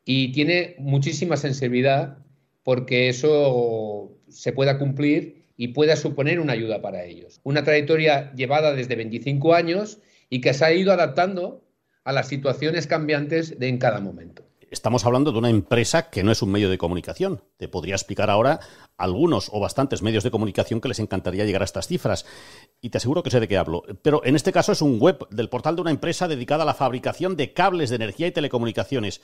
y 0.06 0.32
tiene 0.32 0.76
muchísima 0.78 1.36
sensibilidad 1.36 2.20
porque 2.64 3.10
eso 3.10 4.18
se 4.30 4.54
pueda 4.54 4.78
cumplir 4.78 5.46
y 5.58 5.70
pueda 5.70 5.96
suponer 5.96 6.40
una 6.40 6.54
ayuda 6.54 6.82
para 6.82 7.04
ellos. 7.04 7.42
Una 7.44 7.64
trayectoria 7.64 8.32
llevada 8.34 8.74
desde 8.74 8.96
25 8.96 9.54
años 9.54 10.00
y 10.30 10.42
que 10.42 10.54
se 10.54 10.66
ha 10.66 10.74
ido 10.74 10.92
adaptando 10.92 11.64
a 12.04 12.12
las 12.12 12.28
situaciones 12.28 12.88
cambiantes 12.88 13.58
de 13.58 13.68
en 13.68 13.80
cada 13.80 14.00
momento 14.00 14.46
estamos 14.72 15.06
hablando 15.06 15.32
de 15.32 15.40
una 15.40 15.50
empresa 15.50 16.10
que 16.10 16.24
no 16.24 16.32
es 16.32 16.42
un 16.42 16.52
medio 16.52 16.70
de 16.70 16.78
comunicación. 16.78 17.42
Te 17.58 17.68
podría 17.68 17.96
explicar 17.96 18.30
ahora 18.30 18.60
algunos 18.98 19.50
o 19.52 19.60
bastantes 19.60 20.02
medios 20.02 20.24
de 20.24 20.32
comunicación 20.32 20.82
que 20.82 20.88
les 20.88 21.00
encantaría 21.00 21.46
llegar 21.46 21.62
a 21.62 21.66
estas 21.66 21.88
cifras. 21.88 22.26
Y 22.82 22.90
te 22.90 22.98
aseguro 22.98 23.24
que 23.24 23.32
sé 23.32 23.40
de 23.40 23.48
qué 23.48 23.58
hablo. 23.58 23.84
Pero 24.02 24.22
en 24.26 24.36
este 24.36 24.52
caso 24.52 24.72
es 24.72 24.82
un 24.82 25.00
web 25.00 25.28
del 25.30 25.50
portal 25.50 25.76
de 25.76 25.82
una 25.82 25.92
empresa 25.92 26.28
dedicada 26.28 26.64
a 26.64 26.66
la 26.66 26.74
fabricación 26.74 27.36
de 27.36 27.54
cables 27.54 27.90
de 27.90 27.98
energía 27.98 28.28
y 28.28 28.32
telecomunicaciones. 28.32 29.22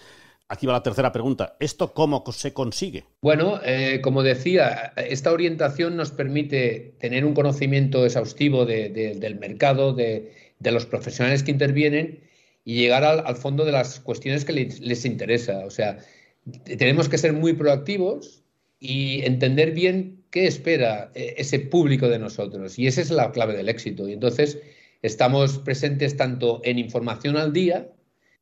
Aquí 0.48 0.66
va 0.66 0.74
la 0.74 0.84
tercera 0.84 1.12
pregunta. 1.12 1.56
¿Esto 1.60 1.94
cómo 1.94 2.24
se 2.32 2.54
consigue? 2.54 3.06
Bueno, 3.22 3.60
eh, 3.64 4.02
como 4.02 4.24
decía, 4.24 4.94
esta 4.98 5.32
orientación 5.32 5.96
nos 5.96 6.12
permite 6.12 6.96
tener 7.00 7.24
un 7.24 7.34
conocimiento 7.34 8.06
exhaustivo 8.06 8.66
del 8.66 9.40
mercado, 9.40 9.94
de, 9.94 10.34
de 10.60 10.72
los 10.72 10.86
profesionales 10.86 11.44
que 11.44 11.52
intervienen 11.52 12.31
y 12.64 12.76
llegar 12.76 13.04
al, 13.04 13.36
fondo 13.36 13.66
de 13.66 13.72
las 13.72 14.00
cuestiones 14.00 14.46
que 14.46 14.54
les, 14.54 15.06
interesa. 15.06 15.66
O 15.66 15.70
sea, 15.70 15.98
tenemos 16.78 17.10
que 17.10 17.18
ser 17.18 17.34
muy 17.34 17.54
proactivos 17.54 18.44
y 18.80 19.24
entender 19.26 19.72
bien 19.72 20.24
qué 20.30 20.48
espera 20.48 21.12
eh, 21.16 21.36
ese 21.38 21.60
público 21.60 22.08
de 22.08 22.20
nosotros. 22.20 22.78
Y 22.78 22.88
esa 22.88 23.02
es 23.02 23.12
la 23.12 23.32
clave 23.32 23.56
del 23.56 23.70
éxito. 23.70 24.08
Y 24.08 24.14
entonces 24.14 24.60
estamos 25.02 25.58
presentes 25.60 26.16
tanto 26.18 26.62
en 26.64 26.80
información 26.80 27.38
al 27.38 27.54
día. 27.54 27.90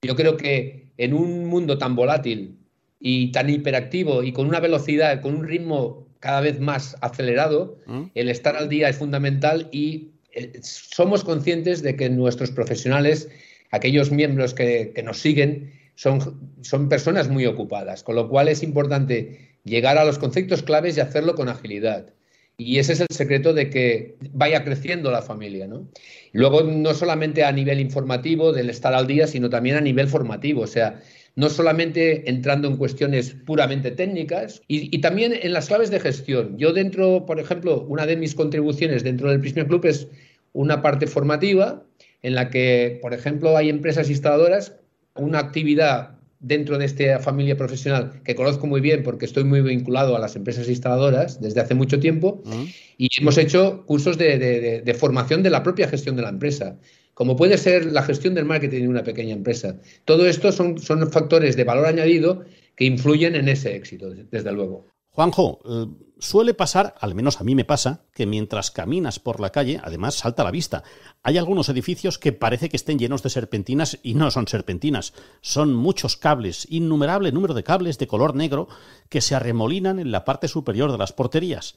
Yo 0.02 0.16
creo 0.16 0.38
que 0.38 0.92
en 0.98 1.14
un 1.14 1.46
mundo 1.46 1.78
tan 1.78 1.96
volátil 1.96 2.58
y 3.00 3.32
tan 3.32 3.50
hiperactivo 3.50 4.24
y 4.24 4.34
con 4.34 4.48
una 4.48 4.60
velocidad, 4.60 5.22
con 5.22 5.36
un 5.36 5.48
ritmo 5.48 6.08
cada 6.20 6.42
vez 6.42 6.60
más 6.60 6.98
acelerado, 7.02 7.78
¿Mm? 7.88 8.04
el 8.14 8.30
estar 8.30 8.58
al 8.58 8.68
día 8.68 8.90
es 8.90 8.98
fundamental 8.98 9.70
y 9.72 10.10
eh, 10.34 10.60
somos 10.62 11.24
conscientes 11.24 11.82
de 11.82 11.96
que 11.96 12.10
nuestros 12.10 12.52
profesionales, 12.52 13.30
aquellos 13.72 14.12
miembros 14.12 14.54
que, 14.54 14.92
que 14.94 15.04
nos 15.04 15.20
siguen, 15.20 15.74
son, 15.96 16.56
son 16.62 16.88
personas 16.90 17.30
muy 17.30 17.46
ocupadas, 17.46 18.04
con 18.04 18.16
lo 18.16 18.30
cual 18.30 18.48
es 18.48 18.64
importante 18.64 19.50
llegar 19.66 19.98
a 19.98 20.06
los 20.06 20.18
conceptos 20.18 20.64
claves 20.64 20.98
y 20.98 21.02
hacerlo 21.02 21.36
con 21.36 21.50
agilidad. 21.50 22.14
Y 22.58 22.80
ese 22.80 22.94
es 22.94 23.00
el 23.00 23.08
secreto 23.10 23.54
de 23.54 23.70
que 23.70 24.18
vaya 24.34 24.66
creciendo 24.66 25.12
la 25.12 25.22
familia. 25.22 25.66
¿no? 25.66 25.88
Luego, 26.34 26.64
no 26.64 26.94
solamente 26.94 27.46
a 27.46 27.52
nivel 27.54 27.80
informativo, 27.80 28.52
del 28.52 28.70
estar 28.70 28.94
al 28.94 29.08
día, 29.08 29.28
sino 29.28 29.50
también 29.50 29.78
a 29.78 29.82
nivel 29.82 30.10
formativo. 30.10 30.62
O 30.62 30.68
sea, 30.68 31.02
no 31.36 31.50
solamente 31.50 32.30
entrando 32.30 32.68
en 32.68 32.76
cuestiones 32.76 33.36
puramente 33.46 33.92
técnicas 33.92 34.62
y, 34.68 34.94
y, 34.94 35.00
también 35.00 35.34
en 35.42 35.54
las 35.54 35.68
claves 35.68 35.90
de 35.90 36.02
gestión. 36.02 36.58
Yo 36.58 36.74
dentro, 36.74 37.26
por 37.26 37.40
ejemplo, 37.40 37.86
una 37.88 38.06
de 38.06 38.18
mis 38.18 38.36
contribuciones 38.36 39.04
dentro 39.04 39.30
del 39.30 39.40
Prisma 39.40 39.66
Club 39.66 39.86
es 39.86 40.08
una 40.52 40.82
parte 40.82 41.08
formativa 41.08 41.86
en 42.22 42.36
la 42.36 42.50
que, 42.50 43.00
por 43.02 43.14
ejemplo, 43.14 43.56
hay 43.56 43.70
empresas 43.70 44.10
instaladoras, 44.10 44.76
una 45.16 45.40
actividad 45.40 46.20
dentro 46.40 46.78
de 46.78 46.86
esta 46.86 47.20
familia 47.20 47.58
profesional 47.58 48.22
que 48.24 48.34
conozco 48.34 48.66
muy 48.66 48.80
bien 48.80 49.04
porque 49.04 49.26
estoy 49.26 49.44
muy 49.44 49.62
vinculado 49.62 50.16
a 50.16 50.20
las 50.20 50.36
empresas 50.38 50.70
instaladoras 50.70 51.42
desde 51.42 51.60
hace 51.60 51.76
mucho 51.76 52.00
tiempo 52.00 52.42
uh 52.46 52.50
-huh. 52.50 52.74
y 52.98 53.10
hemos 53.20 53.38
hecho 53.38 53.86
cursos 53.86 54.18
de, 54.18 54.38
de, 54.38 54.82
de, 54.82 54.94
formación 54.94 55.44
de 55.44 55.50
la 55.50 55.64
propia 55.64 55.90
gestión 55.90 56.16
de 56.16 56.22
la 56.22 56.30
empresa, 56.30 56.78
como 57.14 57.36
puede 57.36 57.58
ser 57.58 57.86
la 57.88 58.04
gestión 58.04 58.34
del 58.36 58.46
marketing 58.46 58.84
de 58.84 58.88
una 58.88 59.04
pequeña 59.04 59.34
empresa. 59.34 59.78
Todo 60.06 60.26
esto 60.28 60.54
son, 60.54 60.80
son 60.80 61.12
factores 61.12 61.58
de 61.58 61.66
valor 61.66 61.86
añadido 61.86 62.46
que 62.78 62.86
influyen 62.86 63.36
en 63.36 63.50
ese 63.50 63.76
éxito, 63.76 64.10
desde 64.10 64.52
luego. 64.54 64.88
Juanjo, 65.12 65.60
eh, 65.66 65.88
suele 66.20 66.54
pasar, 66.54 66.96
al 67.00 67.16
menos 67.16 67.42
a 67.42 67.44
mí 67.44 67.56
me 67.56 67.66
pasa, 67.66 68.06
que 68.14 68.26
mientras 68.26 68.72
caminas 68.72 69.20
por 69.20 69.40
la 69.40 69.52
calle, 69.52 69.82
además 69.84 70.16
salta 70.16 70.44
a 70.44 70.46
la 70.46 70.52
vista. 70.52 70.84
Hay 71.24 71.38
algunos 71.38 71.70
edificios 71.70 72.20
que 72.20 72.32
parece 72.32 72.70
que 72.70 72.78
estén 72.78 73.00
llenos 73.00 73.24
de 73.24 73.30
serpentinas 73.30 74.00
y 74.04 74.14
no 74.14 74.30
son 74.30 74.48
serpentinas. 74.48 75.14
Son 75.42 75.74
muchos 75.74 76.18
cables, 76.18 76.68
innumerable 76.70 77.32
número 77.32 77.54
de 77.54 77.64
cables 77.64 77.98
de 77.98 78.08
color 78.08 78.36
negro 78.36 78.68
que 79.10 79.22
se 79.22 79.36
arremolinan 79.36 80.00
en 80.00 80.12
la 80.12 80.26
parte 80.26 80.48
superior 80.48 80.92
de 80.92 80.98
las 80.98 81.14
porterías. 81.14 81.76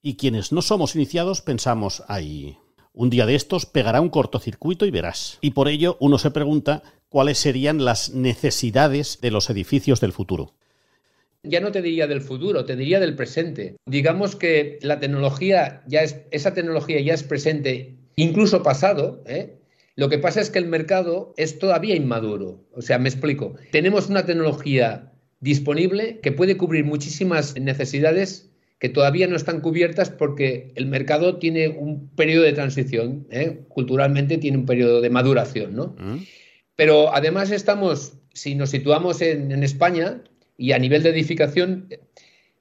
Y 0.00 0.16
quienes 0.16 0.50
no 0.52 0.62
somos 0.62 0.96
iniciados 0.96 1.42
pensamos, 1.42 2.02
ay, 2.08 2.58
un 2.92 3.10
día 3.10 3.26
de 3.26 3.34
estos 3.34 3.66
pegará 3.66 4.00
un 4.00 4.08
cortocircuito 4.08 4.86
y 4.86 4.90
verás. 4.90 5.38
Y 5.40 5.50
por 5.50 5.68
ello 5.68 5.96
uno 6.00 6.18
se 6.18 6.30
pregunta 6.30 6.82
cuáles 7.08 7.38
serían 7.38 7.84
las 7.84 8.10
necesidades 8.10 9.20
de 9.20 9.30
los 9.30 9.50
edificios 9.50 10.00
del 10.00 10.12
futuro 10.12 10.54
ya 11.42 11.60
no 11.60 11.72
te 11.72 11.82
diría 11.82 12.06
del 12.06 12.20
futuro, 12.20 12.64
te 12.64 12.76
diría 12.76 13.00
del 13.00 13.16
presente. 13.16 13.76
Digamos 13.86 14.36
que 14.36 14.78
la 14.82 15.00
tecnología 15.00 15.82
ya 15.86 16.02
es, 16.02 16.16
esa 16.30 16.54
tecnología 16.54 17.00
ya 17.00 17.14
es 17.14 17.22
presente, 17.22 17.96
incluso 18.16 18.62
pasado. 18.62 19.22
¿eh? 19.26 19.58
Lo 19.96 20.08
que 20.08 20.18
pasa 20.18 20.40
es 20.40 20.50
que 20.50 20.58
el 20.58 20.66
mercado 20.66 21.34
es 21.36 21.58
todavía 21.58 21.96
inmaduro. 21.96 22.64
O 22.72 22.82
sea, 22.82 22.98
me 22.98 23.08
explico. 23.08 23.54
Tenemos 23.72 24.08
una 24.08 24.24
tecnología 24.24 25.12
disponible 25.40 26.20
que 26.22 26.32
puede 26.32 26.56
cubrir 26.56 26.84
muchísimas 26.84 27.58
necesidades 27.58 28.48
que 28.78 28.88
todavía 28.88 29.28
no 29.28 29.36
están 29.36 29.60
cubiertas 29.60 30.10
porque 30.10 30.72
el 30.74 30.86
mercado 30.86 31.38
tiene 31.38 31.68
un 31.68 32.08
periodo 32.16 32.42
de 32.42 32.52
transición, 32.52 33.28
¿eh? 33.30 33.60
culturalmente 33.68 34.38
tiene 34.38 34.58
un 34.58 34.66
periodo 34.66 35.00
de 35.00 35.08
maduración, 35.08 35.76
¿no? 35.76 35.94
¿Mm? 35.98 36.24
Pero 36.74 37.14
además 37.14 37.52
estamos, 37.52 38.14
si 38.32 38.56
nos 38.56 38.70
situamos 38.70 39.22
en, 39.22 39.52
en 39.52 39.62
España, 39.62 40.24
y 40.62 40.70
a 40.70 40.78
nivel 40.78 41.02
de 41.02 41.10
edificación, 41.10 41.88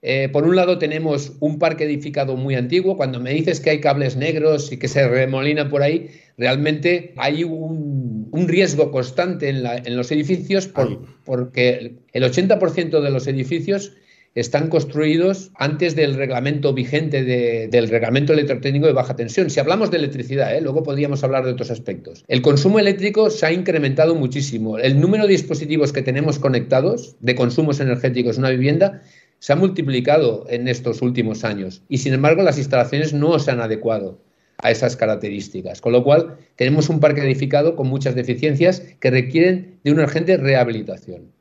eh, 0.01 0.27
por 0.33 0.43
un 0.45 0.55
lado 0.55 0.79
tenemos 0.79 1.33
un 1.39 1.59
parque 1.59 1.83
edificado 1.83 2.35
muy 2.35 2.55
antiguo. 2.55 2.97
Cuando 2.97 3.19
me 3.19 3.31
dices 3.31 3.59
que 3.59 3.69
hay 3.69 3.79
cables 3.79 4.15
negros 4.15 4.71
y 4.71 4.77
que 4.77 4.87
se 4.87 5.07
remolinan 5.07 5.69
por 5.69 5.83
ahí, 5.83 6.09
realmente 6.35 7.13
hay 7.17 7.43
un, 7.43 8.27
un 8.31 8.47
riesgo 8.47 8.89
constante 8.89 9.49
en, 9.49 9.61
la, 9.61 9.75
en 9.75 9.95
los 9.95 10.11
edificios 10.11 10.67
por, 10.67 11.05
porque 11.23 11.99
el 12.11 12.23
80% 12.23 13.01
de 13.01 13.11
los 13.11 13.27
edificios 13.27 13.93
están 14.33 14.69
construidos 14.69 15.51
antes 15.55 15.95
del 15.95 16.15
reglamento 16.15 16.73
vigente 16.73 17.23
de, 17.23 17.67
del 17.67 17.89
reglamento 17.89 18.33
electrotécnico 18.33 18.87
de 18.87 18.93
baja 18.93 19.15
tensión. 19.15 19.49
Si 19.49 19.59
hablamos 19.59 19.91
de 19.91 19.97
electricidad, 19.97 20.55
¿eh? 20.55 20.61
luego 20.61 20.83
podríamos 20.83 21.23
hablar 21.23 21.43
de 21.43 21.51
otros 21.51 21.69
aspectos. 21.69 22.23
El 22.27 22.41
consumo 22.41 22.79
eléctrico 22.79 23.29
se 23.29 23.45
ha 23.45 23.51
incrementado 23.51 24.15
muchísimo. 24.15 24.77
El 24.77 25.01
número 25.01 25.25
de 25.25 25.33
dispositivos 25.33 25.91
que 25.91 26.01
tenemos 26.01 26.39
conectados 26.39 27.15
de 27.19 27.35
consumos 27.35 27.79
energéticos 27.79 28.37
en 28.37 28.43
una 28.43 28.51
vivienda 28.51 29.01
se 29.39 29.53
ha 29.53 29.55
multiplicado 29.55 30.45
en 30.49 30.67
estos 30.67 31.01
últimos 31.01 31.43
años 31.43 31.81
y 31.89 31.97
sin 31.97 32.13
embargo 32.13 32.43
las 32.43 32.59
instalaciones 32.59 33.11
no 33.11 33.37
se 33.39 33.51
han 33.51 33.59
adecuado 33.59 34.19
a 34.59 34.69
esas 34.69 34.95
características, 34.95 35.81
con 35.81 35.91
lo 35.91 36.03
cual 36.03 36.37
tenemos 36.55 36.89
un 36.89 36.99
parque 36.99 37.21
edificado 37.21 37.75
con 37.75 37.87
muchas 37.87 38.13
deficiencias 38.13 38.81
que 38.99 39.09
requieren 39.09 39.79
de 39.83 39.91
una 39.91 40.03
urgente 40.03 40.37
rehabilitación. 40.37 41.31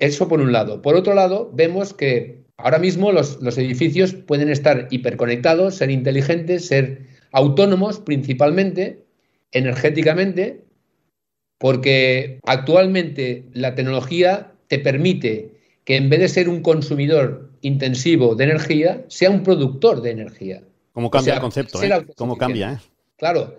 Eso 0.00 0.28
por 0.28 0.40
un 0.40 0.52
lado. 0.52 0.82
Por 0.82 0.96
otro 0.96 1.14
lado, 1.14 1.50
vemos 1.54 1.94
que 1.94 2.42
ahora 2.56 2.78
mismo 2.78 3.12
los, 3.12 3.40
los, 3.40 3.56
edificios 3.58 4.14
pueden 4.14 4.50
estar 4.50 4.88
hiperconectados, 4.90 5.76
ser 5.76 5.90
inteligentes, 5.90 6.66
ser 6.66 7.06
autónomos 7.32 8.00
principalmente, 8.00 9.04
energéticamente, 9.52 10.64
porque 11.58 12.40
actualmente 12.44 13.44
la 13.52 13.74
tecnología 13.74 14.52
te 14.68 14.78
permite 14.78 15.60
que 15.84 15.96
en 15.96 16.08
vez 16.08 16.20
de 16.20 16.28
ser 16.28 16.48
un 16.48 16.62
consumidor 16.62 17.50
intensivo 17.60 18.34
de 18.34 18.44
energía, 18.44 19.04
sea 19.08 19.30
un 19.30 19.42
productor 19.42 20.00
de 20.00 20.10
energía. 20.10 20.62
¿Cómo 20.92 21.10
cambia 21.10 21.20
o 21.20 21.24
sea, 21.24 21.34
el 21.34 21.40
concepto? 21.40 21.82
¿eh? 21.82 22.06
¿Cómo 22.16 22.36
cambia? 22.36 22.72
Eh? 22.72 22.78
Claro, 23.16 23.56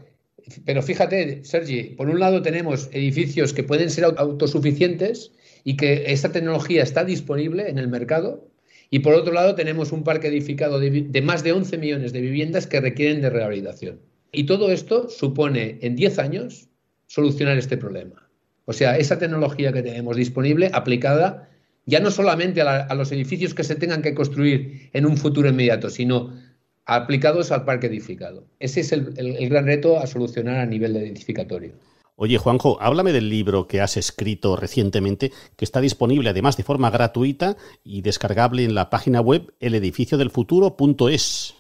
pero 0.66 0.82
fíjate, 0.82 1.44
Sergi, 1.44 1.96
por 1.96 2.10
un 2.10 2.20
lado 2.20 2.42
tenemos 2.42 2.90
edificios 2.92 3.54
que 3.54 3.64
pueden 3.64 3.90
ser 3.90 4.06
autosuficientes, 4.06 5.32
y 5.64 5.78
que 5.78 6.12
esta 6.12 6.32
tecnología 6.32 6.84
está 6.84 7.04
disponible 7.04 7.70
en 7.70 7.78
el 7.78 7.88
mercado. 7.88 8.48
Y 8.90 9.00
por 9.00 9.14
otro 9.14 9.34
lado, 9.34 9.56
tenemos 9.56 9.92
un 9.92 10.04
parque 10.04 10.28
edificado 10.28 10.80
de, 10.80 11.22
más 11.22 11.44
de 11.44 11.54
11 11.54 11.78
millones 11.78 12.14
de 12.14 12.22
viviendas 12.22 12.68
que 12.68 12.82
requieren 12.82 13.22
de 13.22 13.30
rehabilitación. 13.30 14.00
Y 14.32 14.46
todo 14.46 14.72
esto 14.72 15.10
supone 15.10 15.78
en 15.82 15.96
10 15.96 16.20
años 16.20 16.70
solucionar 17.08 17.58
este 17.58 17.78
problema. 17.78 18.30
O 18.66 18.74
sea, 18.74 18.98
esa 18.98 19.18
tecnología 19.18 19.74
que 19.74 19.84
tenemos 19.84 20.16
disponible 20.16 20.70
aplicada 20.74 21.50
ya 21.86 22.00
no 22.00 22.12
solamente 22.12 22.62
a, 22.62 22.94
los 22.94 23.12
edificios 23.12 23.54
que 23.54 23.64
se 23.64 23.76
tengan 23.76 24.02
que 24.02 24.14
construir 24.14 24.90
en 24.94 25.06
un 25.06 25.18
futuro 25.18 25.50
inmediato, 25.50 25.90
sino 25.90 26.34
aplicados 26.86 27.52
al 27.52 27.66
parque 27.66 27.88
edificado. 27.88 28.46
Ese 28.60 28.82
es 28.82 28.92
el, 28.92 29.14
el, 29.18 29.36
el 29.38 29.50
gran 29.50 29.66
reto 29.66 30.00
a 30.00 30.08
solucionar 30.08 30.60
a 30.60 30.66
nivel 30.66 30.96
edificatorio. 30.96 31.74
Oye, 32.24 32.38
Juanjo, 32.38 32.78
háblame 32.80 33.14
del 33.14 33.30
libro 33.32 33.68
que 33.68 33.82
has 33.82 33.98
escrito 33.98 34.56
recientemente, 34.56 35.32
que 35.58 35.66
está 35.66 35.82
disponible 35.82 36.30
además 36.30 36.56
de 36.56 36.62
forma 36.62 36.92
gratuita 36.92 37.58
y 37.84 38.04
descargable 38.04 38.64
en 38.64 38.76
la 38.76 38.92
página 38.92 39.22
web 39.22 39.52
elediciciodelfuturo.es. 39.60 41.56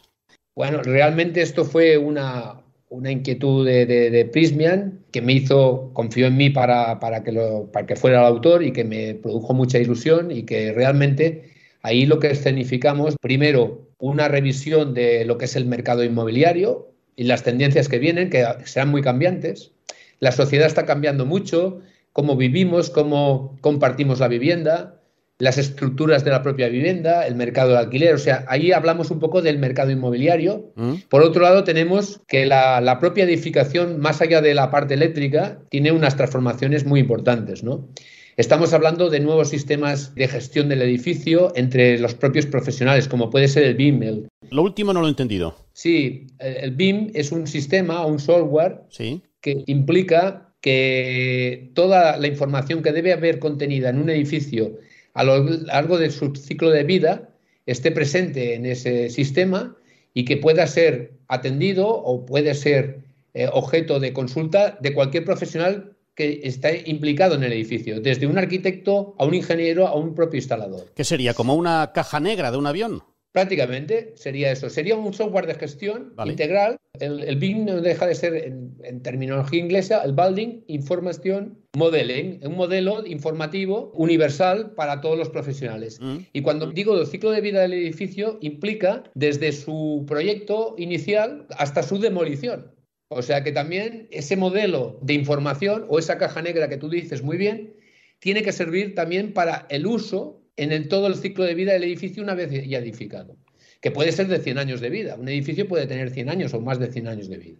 Bueno, 0.55 0.83
realmente 0.83 1.41
esto 1.41 1.65
fue 1.65 1.97
una, 1.97 2.61
una 2.89 3.09
inquietud 3.09 3.65
de, 3.65 4.29
Prismian 4.31 4.99
que 5.09 5.23
me 5.23 5.33
hizo, 5.33 5.89
confió 5.93 6.27
en 6.27 6.37
mí 6.37 6.51
para, 6.51 6.99
para, 6.99 7.23
que 7.23 7.31
lo, 7.31 7.71
para 7.71 7.87
que 7.87 7.95
fuera 7.95 8.19
el 8.19 8.27
autor 8.27 8.61
y 8.61 8.71
que 8.71 8.83
me 8.83 9.15
produjo 9.15 9.55
mucha 9.55 9.79
ilusión 9.79 10.29
y 10.29 10.43
que 10.43 10.73
realmente 10.73 11.53
ahí 11.81 12.05
lo 12.05 12.19
que 12.19 12.29
escenificamos, 12.29 13.15
primero, 13.19 13.87
una 13.97 14.27
revisión 14.27 14.93
de 14.93 15.25
lo 15.25 15.39
que 15.39 15.45
es 15.45 15.55
el 15.55 15.65
mercado 15.65 16.03
inmobiliario 16.03 16.91
y 17.15 17.23
las 17.23 17.41
tendencias 17.41 17.89
que 17.89 17.97
vienen, 17.97 18.29
que 18.29 18.45
serán 18.65 18.89
muy 18.89 19.01
cambiantes 19.01 19.71
la 20.21 20.31
sociedad 20.31 20.67
está 20.67 20.85
cambiando 20.85 21.25
mucho, 21.25 21.81
cómo 22.13 22.37
vivimos, 22.37 22.89
cómo 22.89 23.57
compartimos 23.59 24.19
la 24.19 24.27
vivienda, 24.29 25.01
las 25.39 25.57
estructuras 25.57 26.23
de 26.23 26.29
la 26.29 26.43
propia 26.43 26.69
vivienda, 26.69 27.25
el 27.25 27.35
mercado 27.35 27.71
de 27.71 27.79
alquiler. 27.79 28.13
O 28.13 28.19
sea, 28.19 28.45
ahí 28.47 28.71
hablamos 28.71 29.09
un 29.09 29.19
poco 29.19 29.41
del 29.41 29.57
mercado 29.57 29.89
inmobiliario. 29.89 30.71
¿Mm? 30.75 30.93
Por 31.09 31.23
otro 31.23 31.41
lado, 31.41 31.63
tenemos 31.63 32.21
que 32.27 32.45
la, 32.45 32.79
la, 32.81 32.99
propia 32.99 33.23
edificación, 33.23 33.99
más 33.99 34.21
allá 34.21 34.41
de 34.41 34.53
la 34.53 34.69
parte 34.69 34.93
eléctrica, 34.93 35.59
tiene 35.69 35.91
unas 35.91 36.15
transformaciones 36.15 36.85
muy 36.85 36.99
importantes, 36.99 37.63
¿no? 37.63 37.89
Estamos 38.37 38.73
hablando 38.73 39.09
de 39.09 39.19
nuevos 39.19 39.49
sistemas 39.49 40.15
de 40.15 40.27
gestión 40.27 40.69
del 40.69 40.81
edificio 40.83 41.51
entre 41.55 41.99
los 41.99 42.13
propios 42.13 42.45
profesionales, 42.45 43.07
como 43.07 43.29
puede 43.29 43.47
ser 43.47 43.63
el 43.63 43.75
BIM. 43.75 44.03
El... 44.03 44.27
Lo 44.51 44.61
último 44.61 44.93
no 44.93 45.01
lo 45.01 45.07
he 45.07 45.09
entendido. 45.09 45.55
Sí, 45.73 46.27
el 46.39 46.71
BIM 46.71 47.11
es 47.13 47.31
un 47.31 47.45
sistema, 47.45 48.05
un 48.05 48.19
software 48.19 48.83
¿Sí? 48.89 49.21
Que 49.41 49.63
implica 49.67 50.53
que 50.61 51.71
toda 51.73 52.17
la 52.17 52.27
información 52.27 52.83
que 52.83 52.91
debe 52.91 53.13
haber 53.13 53.39
contenida 53.39 53.89
en 53.89 53.99
un 53.99 54.09
edificio 54.09 54.77
a 55.13 55.23
lo 55.23 55.43
largo 55.43 55.97
de 55.97 56.11
su 56.11 56.33
ciclo 56.35 56.69
de 56.69 56.83
vida 56.83 57.29
esté 57.65 57.91
presente 57.91 58.55
en 58.55 58.65
ese 58.65 59.09
sistema 59.09 59.75
y 60.13 60.25
que 60.25 60.37
pueda 60.37 60.67
ser 60.67 61.13
atendido 61.27 61.87
o 61.87 62.25
puede 62.25 62.53
ser 62.53 63.01
eh, 63.33 63.47
objeto 63.51 63.99
de 63.99 64.13
consulta 64.13 64.77
de 64.81 64.93
cualquier 64.93 65.25
profesional 65.25 65.95
que 66.15 66.41
está 66.43 66.75
implicado 66.75 67.35
en 67.35 67.43
el 67.43 67.53
edificio, 67.53 68.01
desde 68.01 68.27
un 68.27 68.37
arquitecto 68.37 69.15
a 69.17 69.25
un 69.25 69.33
ingeniero 69.33 69.87
a 69.87 69.95
un 69.95 70.13
propio 70.13 70.37
instalador. 70.37 70.91
¿Qué 70.93 71.05
sería? 71.05 71.33
¿Como 71.33 71.55
una 71.55 71.91
caja 71.93 72.19
negra 72.19 72.51
de 72.51 72.57
un 72.57 72.67
avión? 72.67 73.03
Prácticamente 73.31 74.13
sería 74.15 74.51
eso. 74.51 74.69
Sería 74.69 74.95
un 74.95 75.13
software 75.13 75.47
de 75.47 75.55
gestión 75.55 76.13
integral. 76.25 76.77
El, 76.99 77.23
el, 77.23 77.37
BIM 77.37 77.65
no 77.65 77.79
deja 77.79 78.05
de 78.05 78.15
ser, 78.15 78.35
en, 78.35 79.01
terminología 79.01 79.59
inglesa, 79.59 80.01
el 80.03 80.11
Building 80.13 80.63
Information 80.67 81.57
Modeling, 81.77 82.41
un 82.45 82.55
modelo 82.57 83.05
informativo 83.05 83.93
universal 83.95 84.71
para 84.71 84.99
todos 84.99 85.17
los 85.17 85.29
profesionales. 85.29 85.99
Mm. 86.01 86.17
Y 86.33 86.41
cuando 86.41 86.69
digo 86.71 86.99
el 86.99 87.07
ciclo 87.07 87.31
de 87.31 87.39
vida 87.39 87.61
del 87.61 87.73
edificio, 87.73 88.37
implica 88.41 89.03
desde 89.15 89.53
su 89.53 90.03
proyecto 90.05 90.75
inicial 90.77 91.47
hasta 91.57 91.83
su 91.83 91.99
demolición. 91.99 92.75
O 93.07 93.21
sea 93.21 93.43
que 93.43 93.53
también 93.53 94.07
ese 94.11 94.35
modelo 94.35 94.99
de 95.01 95.13
información 95.13 95.85
o 95.87 95.99
esa 95.99 96.17
caja 96.17 96.41
negra 96.41 96.67
que 96.67 96.77
tú 96.77 96.89
dices 96.89 97.23
muy 97.23 97.37
bien, 97.37 97.75
tiene 98.19 98.43
que 98.43 98.51
servir 98.51 98.93
también 98.93 99.33
para 99.33 99.65
el 99.69 99.87
uso 99.87 100.40
en 100.63 100.71
el, 100.71 100.87
todo 100.87 101.07
el 101.07 101.15
ciclo 101.15 101.43
de 101.43 101.55
vida 101.55 101.73
del 101.73 101.83
edificio 101.83 102.21
una 102.21 102.35
vez 102.35 102.51
ya 102.67 102.77
edificado, 102.77 103.35
que 103.81 103.89
puede 103.89 104.11
ser 104.11 104.27
de 104.27 104.39
100 104.39 104.59
años 104.59 104.79
de 104.79 104.91
vida. 104.91 105.15
Un 105.15 105.27
edificio 105.27 105.67
puede 105.67 105.87
tener 105.87 106.11
100 106.11 106.29
años 106.29 106.53
o 106.53 106.61
más 106.61 106.79
de 106.79 106.91
100 106.91 107.07
años 107.07 107.29
de 107.29 107.37
vida. 107.37 107.57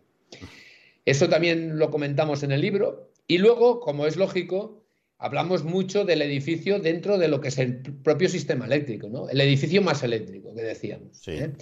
Eso 1.06 1.28
también 1.28 1.80
lo 1.80 1.90
comentamos 1.90 2.44
en 2.44 2.52
el 2.52 2.62
libro. 2.62 3.12
Y 3.28 3.40
luego, 3.40 3.80
como 3.80 4.06
es 4.06 4.18
lógico, 4.18 4.86
hablamos 5.18 5.64
mucho 5.64 6.06
del 6.06 6.22
edificio 6.22 6.80
dentro 6.80 7.18
de 7.18 7.28
lo 7.28 7.42
que 7.42 7.48
es 7.48 7.58
el 7.58 7.82
propio 7.82 8.30
sistema 8.30 8.66
eléctrico, 8.66 9.10
¿no? 9.10 9.28
El 9.30 9.42
edificio 9.42 9.82
más 9.82 10.04
eléctrico, 10.04 10.54
que 10.54 10.62
decíamos. 10.62 11.28
¿eh? 11.28 11.54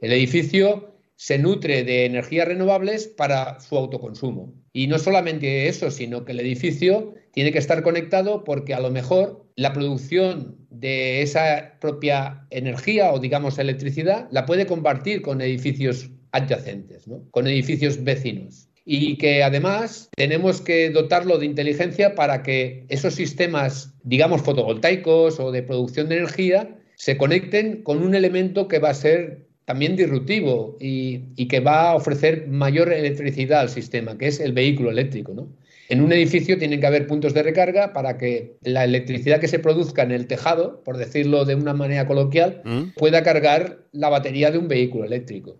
El 0.00 0.12
edificio 0.12 0.93
se 1.16 1.38
nutre 1.38 1.84
de 1.84 2.06
energías 2.06 2.48
renovables 2.48 3.06
para 3.06 3.60
su 3.60 3.76
autoconsumo. 3.76 4.52
Y 4.72 4.88
no 4.88 4.98
solamente 4.98 5.68
eso, 5.68 5.90
sino 5.90 6.24
que 6.24 6.32
el 6.32 6.40
edificio 6.40 7.14
tiene 7.32 7.52
que 7.52 7.58
estar 7.58 7.82
conectado 7.82 8.44
porque 8.44 8.74
a 8.74 8.80
lo 8.80 8.90
mejor 8.90 9.46
la 9.56 9.72
producción 9.72 10.56
de 10.70 11.22
esa 11.22 11.78
propia 11.80 12.46
energía 12.50 13.12
o 13.12 13.20
digamos 13.20 13.58
electricidad 13.58 14.28
la 14.30 14.46
puede 14.46 14.66
compartir 14.66 15.22
con 15.22 15.40
edificios 15.40 16.10
adyacentes, 16.32 17.04
con 17.30 17.46
edificios 17.46 18.02
vecinos. 18.02 18.68
Y 18.86 19.16
que 19.16 19.42
además 19.42 20.10
tenemos 20.14 20.60
que 20.60 20.90
dotarlo 20.90 21.38
de 21.38 21.46
inteligencia 21.46 22.14
para 22.14 22.42
que 22.42 22.84
esos 22.90 23.14
sistemas, 23.14 23.94
digamos, 24.02 24.42
fotovoltaicos 24.42 25.40
o 25.40 25.52
de 25.52 25.62
producción 25.62 26.08
de 26.10 26.18
energía, 26.18 26.76
se 26.96 27.16
conecten 27.16 27.82
con 27.82 28.02
un 28.02 28.14
elemento 28.14 28.68
que 28.68 28.78
va 28.78 28.90
a 28.90 28.94
ser 28.94 29.43
también 29.64 29.96
disruptivo 29.96 30.76
y, 30.80 31.46
que 31.48 31.60
va 31.60 31.90
a 31.90 31.94
ofrecer 31.94 32.48
mayor 32.48 32.92
electricidad 32.92 33.60
al 33.60 33.70
sistema, 33.70 34.18
que 34.18 34.26
es 34.26 34.40
el 34.40 34.52
vehículo 34.52 34.90
eléctrico. 34.90 35.32
¿no? 35.32 35.48
En 35.88 36.02
un 36.02 36.12
edificio 36.12 36.58
tienen 36.58 36.80
que 36.80 36.86
haber 36.86 37.06
puntos 37.06 37.34
de 37.34 37.42
recarga 37.42 37.92
para 37.92 38.18
que 38.18 38.56
la 38.62 38.84
electricidad 38.84 39.40
que 39.40 39.48
se 39.48 39.58
produzca 39.58 40.02
en 40.02 40.12
el 40.12 40.26
tejado, 40.26 40.82
por 40.84 40.98
decirlo 40.98 41.44
de 41.44 41.54
una 41.54 41.72
manera 41.72 42.06
coloquial, 42.06 42.62
mm. 42.64 42.82
pueda 42.96 43.22
cargar 43.22 43.86
la 43.92 44.10
batería 44.10 44.50
de 44.50 44.58
un 44.58 44.68
vehículo 44.68 45.04
eléctrico. 45.04 45.56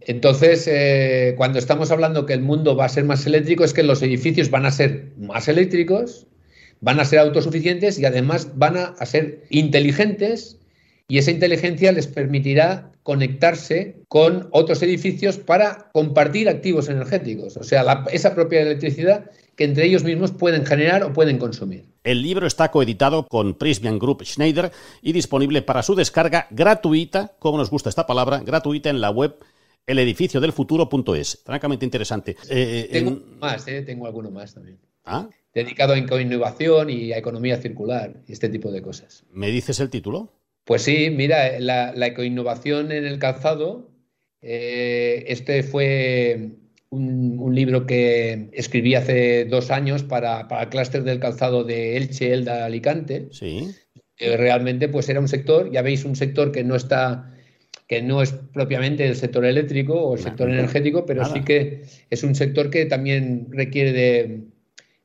Entonces, 0.00 0.66
eh, 0.66 1.34
cuando 1.36 1.58
estamos 1.58 1.90
hablando 1.90 2.26
que 2.26 2.32
el 2.32 2.42
mundo 2.42 2.74
va 2.74 2.86
a 2.86 2.88
ser 2.88 3.04
más 3.04 3.26
eléctrico, 3.26 3.64
es 3.64 3.72
que 3.72 3.84
los 3.84 4.02
edificios 4.02 4.50
van 4.50 4.66
a 4.66 4.72
ser 4.72 5.12
más 5.16 5.46
eléctricos, 5.46 6.26
van 6.80 6.98
a 6.98 7.04
ser 7.04 7.20
autosuficientes 7.20 7.98
y 8.00 8.04
además 8.04 8.50
van 8.56 8.76
a 8.76 9.06
ser 9.06 9.44
inteligentes 9.50 10.58
y 11.06 11.18
esa 11.18 11.30
inteligencia 11.30 11.92
les 11.92 12.06
permitirá 12.06 12.91
conectarse 13.02 14.02
con 14.08 14.48
otros 14.52 14.82
edificios 14.82 15.38
para 15.38 15.90
compartir 15.92 16.48
activos 16.48 16.88
energéticos, 16.88 17.56
o 17.56 17.64
sea, 17.64 18.04
esa 18.12 18.34
propia 18.34 18.62
electricidad 18.62 19.30
que 19.56 19.64
entre 19.64 19.84
ellos 19.84 20.04
mismos 20.04 20.32
pueden 20.32 20.64
generar 20.64 21.02
o 21.02 21.12
pueden 21.12 21.38
consumir. 21.38 21.84
El 22.04 22.22
libro 22.22 22.46
está 22.46 22.70
coeditado 22.70 23.26
con 23.26 23.54
Prismian 23.54 23.98
Group 23.98 24.24
Schneider 24.24 24.72
y 25.02 25.12
disponible 25.12 25.62
para 25.62 25.82
su 25.82 25.94
descarga 25.94 26.46
gratuita, 26.50 27.32
como 27.38 27.58
nos 27.58 27.70
gusta 27.70 27.88
esta 27.88 28.06
palabra, 28.06 28.40
gratuita 28.40 28.90
en 28.90 29.00
la 29.00 29.10
web 29.10 29.36
eledificiodelfuturo.es. 29.86 31.42
Francamente 31.44 31.84
interesante. 31.84 32.32
Eh, 32.48 32.86
eh, 32.86 32.88
tengo 32.92 33.20
más, 33.38 33.66
eh, 33.68 33.82
tengo 33.82 34.06
alguno 34.06 34.30
más 34.30 34.54
también. 34.54 34.78
¿Ah? 35.04 35.28
Dedicado 35.52 35.92
a 35.92 35.98
innovación 35.98 36.88
y 36.88 37.12
a 37.12 37.18
economía 37.18 37.56
circular 37.56 38.22
y 38.26 38.32
este 38.32 38.48
tipo 38.48 38.70
de 38.70 38.80
cosas. 38.80 39.24
¿Me 39.30 39.50
dices 39.50 39.80
el 39.80 39.90
título? 39.90 40.32
Pues 40.64 40.82
sí, 40.82 41.10
mira, 41.10 41.58
la, 41.58 41.92
la 41.94 42.06
ecoinnovación 42.06 42.92
en 42.92 43.04
el 43.04 43.18
calzado, 43.18 43.90
eh, 44.40 45.24
este 45.28 45.62
fue 45.62 46.50
un, 46.90 47.54
libro 47.54 47.86
que 47.86 48.48
escribí 48.52 48.94
hace 48.94 49.44
dos 49.44 49.70
años 49.70 50.02
para, 50.02 50.48
el 50.60 50.68
clúster 50.68 51.02
del 51.04 51.20
calzado 51.20 51.64
de 51.64 51.96
Elche, 51.96 52.32
Elda, 52.32 52.64
Alicante. 52.64 53.28
Sí. 53.30 53.74
realmente, 54.18 54.88
pues 54.88 55.08
era 55.08 55.20
un 55.20 55.28
sector, 55.28 55.70
ya 55.70 55.82
veis, 55.82 56.04
un 56.04 56.16
sector 56.16 56.52
que 56.52 56.64
no 56.64 56.76
está 56.76 57.28
que 57.88 58.00
no 58.00 58.22
es 58.22 58.32
propiamente 58.32 59.06
el 59.06 59.16
sector 59.16 59.44
eléctrico 59.44 59.92
o 59.92 60.14
el 60.14 60.22
sector 60.22 60.48
energético, 60.48 61.04
pero 61.04 61.26
sí 61.26 61.42
que 61.42 61.82
es 62.08 62.22
un 62.22 62.34
sector 62.34 62.70
que 62.70 62.86
también 62.86 63.48
requiere 63.50 63.92
de, 63.92 64.44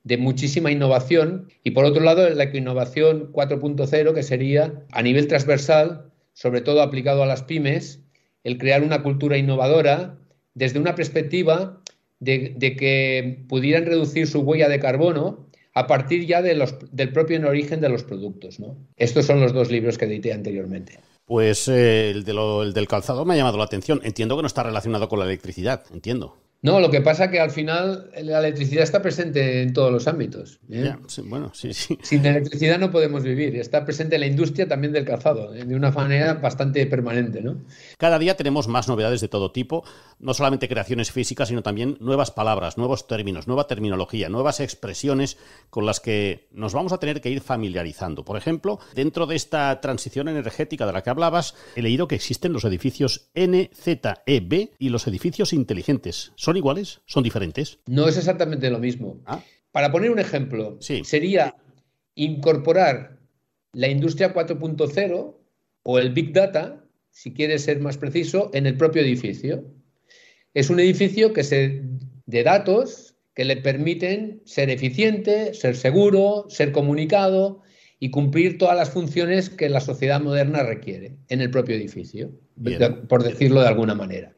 de 0.07 0.17
muchísima 0.17 0.71
innovación 0.71 1.49
y 1.65 1.71
por 1.71 1.83
otro 1.83 2.01
lado 2.01 2.29
la 2.29 2.45
innovación 2.45 3.33
4.0 3.33 4.13
que 4.13 4.23
sería 4.23 4.85
a 4.91 5.01
nivel 5.01 5.27
transversal, 5.27 6.09
sobre 6.33 6.61
todo 6.61 6.81
aplicado 6.81 7.23
a 7.23 7.25
las 7.25 7.43
pymes, 7.43 7.99
el 8.45 8.57
crear 8.57 8.83
una 8.83 9.03
cultura 9.03 9.37
innovadora 9.37 10.17
desde 10.53 10.79
una 10.79 10.95
perspectiva 10.95 11.81
de, 12.19 12.55
que 12.79 13.45
pudieran 13.49 13.85
reducir 13.85 14.27
su 14.27 14.39
huella 14.39 14.69
de 14.69 14.79
carbono 14.79 15.49
a 15.73 15.87
partir 15.87 16.25
ya 16.25 16.41
de 16.41 16.55
los, 16.55 16.75
del 16.91 17.11
propio 17.11 17.45
origen 17.45 17.81
de 17.81 17.89
los 17.89 18.03
productos. 18.03 18.61
¿no? 18.61 18.77
Estos 18.95 19.25
son 19.25 19.41
los 19.41 19.51
dos 19.51 19.69
libros 19.69 19.97
que 19.97 20.05
edité 20.05 20.31
anteriormente. 20.31 20.99
Pues 21.25 21.67
eh, 21.67 22.11
el, 22.11 22.23
de 22.23 22.31
el 22.31 22.73
del 22.73 22.87
calzado 22.87 23.25
me 23.25 23.33
ha 23.33 23.37
llamado 23.37 23.57
la 23.57 23.65
atención. 23.65 23.99
Entiendo 24.03 24.37
que 24.37 24.43
no 24.43 24.47
está 24.47 24.63
relacionado 24.63 25.09
con 25.09 25.19
la 25.19 25.25
electricidad, 25.25 25.83
entiendo. 25.91 26.37
No, 26.67 26.79
lo 26.79 26.91
que 26.91 27.01
pasa 27.01 27.25
es 27.25 27.31
que 27.31 27.39
al 27.39 27.51
final 27.51 28.11
la 28.21 28.39
electricidad 28.39 28.83
está 28.83 29.01
presente 29.01 29.61
en 29.61 29.73
todos 29.73 29.91
los 29.91 30.07
ámbitos. 30.07 30.59
¿eh? 30.69 30.95
bueno, 31.25 31.51
sí, 31.53 31.73
sí. 31.73 31.97
Sin 32.01 32.25
electricidad 32.25 32.77
no 32.79 32.91
podemos 32.91 33.23
vivir. 33.23 33.55
Está 33.55 33.85
presente 33.85 34.15
en 34.15 34.21
la 34.21 34.27
industria 34.27 34.67
también 34.67 34.93
del 34.93 35.05
calzado, 35.05 35.53
¿eh? 35.53 35.65
de 35.65 35.75
una 35.75 35.91
manera 35.91 36.35
bastante 36.35 36.85
permanente. 36.85 37.41
¿no? 37.41 37.57
Cada 37.97 38.19
día 38.19 38.35
tenemos 38.35 38.67
más 38.67 38.87
novedades 38.87 39.21
de 39.21 39.27
todo 39.27 39.51
tipo, 39.51 39.83
no 40.19 40.33
solamente 40.33 40.67
creaciones 40.67 41.11
físicas, 41.11 41.47
sino 41.47 41.63
también 41.63 41.97
nuevas 41.99 42.31
palabras, 42.31 42.77
nuevos 42.77 43.07
términos, 43.07 43.47
nueva 43.47 43.67
terminología, 43.67 44.29
nuevas 44.29 44.59
expresiones 44.59 45.37
con 45.69 45.85
las 45.85 45.99
que 45.99 46.47
nos 46.51 46.73
vamos 46.73 46.93
a 46.93 46.99
tener 46.99 47.21
que 47.21 47.29
ir 47.29 47.41
familiarizando. 47.41 48.25
Por 48.25 48.37
ejemplo, 48.37 48.79
dentro 48.93 49.25
de 49.25 49.35
esta 49.35 49.79
transición 49.81 50.27
energética 50.27 50.85
de 50.85 50.93
la 50.93 51.03
que 51.03 51.09
hablabas, 51.09 51.55
he 51.75 51.81
leído 51.81 52.07
que 52.07 52.15
existen 52.15 52.53
los 52.53 52.65
edificios 52.65 53.29
NZEB 53.35 54.71
y 54.77 54.89
los 54.89 55.07
edificios 55.07 55.53
inteligentes 55.53 55.77
¿Son 56.35 56.56
iguales? 56.57 57.01
¿Son 57.05 57.23
diferentes? 57.23 57.79
No 57.85 58.07
es 58.07 58.17
exactamente 58.17 58.69
lo 58.69 58.79
mismo. 58.79 59.21
Ah. 59.25 59.41
Para 59.71 59.91
poner 59.91 60.11
un 60.11 60.19
ejemplo, 60.19 60.77
sería 60.79 61.55
incorporar 62.15 63.19
la 63.73 63.87
industria 63.87 64.33
4.0 64.33 65.35
o 65.83 65.99
el 65.99 66.11
Big 66.11 66.33
Data, 66.33 66.83
si 67.11 67.33
quieres 67.33 67.63
ser 67.63 67.79
más 67.79 67.97
preciso, 67.97 68.49
en 68.53 68.65
el 68.65 68.75
propio 68.75 69.01
edificio. 69.01 69.63
Es 70.53 70.69
un 70.69 70.79
edificio 70.79 71.31
que 71.33 71.43
se, 71.43 71.83
de 72.25 72.43
datos 72.43 73.15
que 73.35 73.45
le 73.45 73.57
permiten 73.57 74.41
ser 74.45 74.71
eficiente, 74.71 75.53
ser 75.53 75.75
seguro, 75.75 76.47
ser 76.49 76.71
comunicado 76.71 77.61
y 77.99 78.09
cumplir 78.09 78.57
todas 78.57 78.75
las 78.75 78.89
funciones 78.89 79.49
que 79.49 79.69
la 79.69 79.79
sociedad 79.79 80.19
moderna 80.19 80.63
requiere 80.63 81.17
en 81.29 81.41
el 81.41 81.51
propio 81.51 81.75
edificio, 81.75 82.31
por 83.07 83.23
decirlo 83.23 83.61
de 83.61 83.67
alguna 83.67 83.93
manera. 83.93 84.35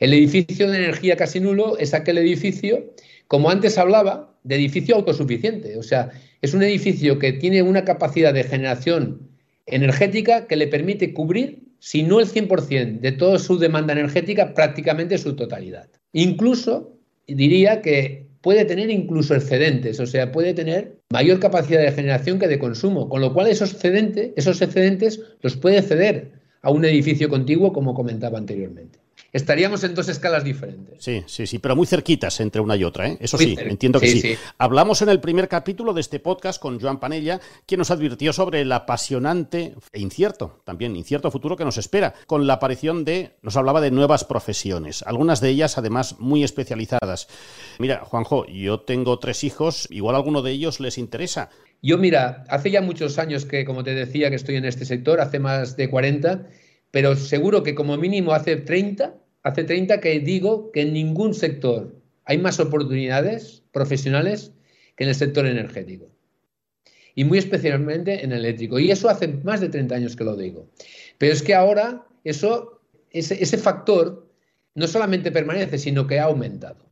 El 0.00 0.12
edificio 0.12 0.70
de 0.70 0.78
energía 0.78 1.16
casi 1.16 1.40
nulo 1.40 1.76
es 1.76 1.92
aquel 1.92 2.18
edificio, 2.18 2.92
como 3.26 3.50
antes 3.50 3.78
hablaba, 3.78 4.32
de 4.44 4.54
edificio 4.54 4.94
autosuficiente. 4.94 5.76
O 5.76 5.82
sea, 5.82 6.10
es 6.40 6.54
un 6.54 6.62
edificio 6.62 7.18
que 7.18 7.32
tiene 7.32 7.62
una 7.62 7.84
capacidad 7.84 8.32
de 8.32 8.44
generación 8.44 9.28
energética 9.66 10.46
que 10.46 10.56
le 10.56 10.68
permite 10.68 11.12
cubrir, 11.12 11.64
si 11.80 12.02
no 12.02 12.20
el 12.20 12.26
100% 12.26 13.00
de 13.00 13.12
toda 13.12 13.38
su 13.38 13.58
demanda 13.58 13.92
energética, 13.92 14.54
prácticamente 14.54 15.18
su 15.18 15.34
totalidad. 15.34 15.88
Incluso 16.12 16.96
diría 17.26 17.82
que 17.82 18.26
puede 18.40 18.64
tener 18.64 18.90
incluso 18.90 19.34
excedentes, 19.34 19.98
o 20.00 20.06
sea, 20.06 20.30
puede 20.30 20.54
tener 20.54 21.00
mayor 21.10 21.40
capacidad 21.40 21.82
de 21.82 21.92
generación 21.92 22.38
que 22.38 22.48
de 22.48 22.58
consumo, 22.58 23.08
con 23.08 23.20
lo 23.20 23.34
cual 23.34 23.48
esos 23.48 23.72
excedentes, 23.72 24.30
esos 24.36 24.62
excedentes 24.62 25.20
los 25.42 25.56
puede 25.56 25.82
ceder 25.82 26.32
a 26.62 26.70
un 26.70 26.84
edificio 26.84 27.28
contiguo, 27.28 27.72
como 27.72 27.94
comentaba 27.94 28.38
anteriormente 28.38 29.00
estaríamos 29.32 29.84
en 29.84 29.94
dos 29.94 30.08
escalas 30.08 30.44
diferentes. 30.44 31.02
Sí, 31.02 31.22
sí, 31.26 31.46
sí, 31.46 31.58
pero 31.58 31.76
muy 31.76 31.86
cerquitas 31.86 32.40
entre 32.40 32.60
una 32.60 32.76
y 32.76 32.84
otra, 32.84 33.08
¿eh? 33.08 33.18
Eso 33.20 33.36
sí, 33.38 33.56
entiendo 33.58 34.00
que 34.00 34.08
sí, 34.08 34.36
Hablamos 34.58 35.02
en 35.02 35.10
el 35.10 35.20
primer 35.20 35.48
capítulo 35.48 35.92
de 35.92 36.00
este 36.00 36.20
podcast 36.20 36.60
con 36.60 36.80
Joan 36.80 37.00
Panella, 37.00 37.40
quien 37.66 37.78
nos 37.78 37.90
advirtió 37.90 38.32
sobre 38.32 38.62
el 38.62 38.72
apasionante 38.72 39.74
e 39.92 40.00
incierto, 40.00 40.60
también 40.64 40.96
incierto 40.96 41.30
futuro 41.30 41.56
que 41.56 41.64
nos 41.64 41.78
espera, 41.78 42.14
con 42.26 42.46
la 42.46 42.54
aparición 42.54 43.04
de, 43.04 43.36
nos 43.42 43.56
hablaba 43.56 43.80
de 43.80 43.90
nuevas 43.90 44.24
profesiones, 44.24 45.02
algunas 45.02 45.40
de 45.40 45.50
ellas 45.50 45.78
además 45.78 46.16
muy 46.18 46.42
especializadas. 46.44 47.28
Mira, 47.78 48.04
Juanjo, 48.04 48.46
yo 48.46 48.80
tengo 48.80 49.18
tres 49.18 49.44
hijos, 49.44 49.88
igual 49.90 50.14
a 50.14 50.18
alguno 50.18 50.42
de 50.42 50.52
ellos 50.52 50.80
les 50.80 50.98
interesa. 50.98 51.50
Yo, 51.80 51.96
mira, 51.96 52.44
hace 52.48 52.70
ya 52.70 52.82
muchos 52.82 53.18
años 53.18 53.44
que, 53.44 53.64
como 53.64 53.84
te 53.84 53.94
decía, 53.94 54.30
que 54.30 54.36
estoy 54.36 54.56
en 54.56 54.64
este 54.64 54.84
sector, 54.84 55.20
hace 55.20 55.38
más 55.38 55.76
de 55.76 55.88
40, 55.88 56.46
pero 56.90 57.16
seguro 57.16 57.62
que 57.62 57.74
como 57.74 57.96
mínimo 57.96 58.32
hace 58.32 58.56
30, 58.56 59.14
hace 59.42 59.64
30 59.64 60.00
que 60.00 60.20
digo 60.20 60.70
que 60.72 60.82
en 60.82 60.92
ningún 60.92 61.34
sector 61.34 61.94
hay 62.24 62.38
más 62.38 62.60
oportunidades 62.60 63.62
profesionales 63.72 64.52
que 64.96 65.04
en 65.04 65.10
el 65.10 65.14
sector 65.14 65.46
energético. 65.46 66.10
Y 67.14 67.24
muy 67.24 67.38
especialmente 67.38 68.24
en 68.24 68.32
el 68.32 68.44
eléctrico. 68.44 68.78
Y 68.78 68.90
eso 68.90 69.08
hace 69.08 69.28
más 69.28 69.60
de 69.60 69.68
30 69.68 69.94
años 69.94 70.14
que 70.14 70.24
lo 70.24 70.36
digo. 70.36 70.68
Pero 71.18 71.32
es 71.32 71.42
que 71.42 71.54
ahora 71.54 72.06
eso, 72.22 72.80
ese, 73.10 73.42
ese 73.42 73.58
factor 73.58 74.28
no 74.74 74.86
solamente 74.86 75.32
permanece, 75.32 75.78
sino 75.78 76.06
que 76.06 76.20
ha 76.20 76.24
aumentado. 76.24 76.88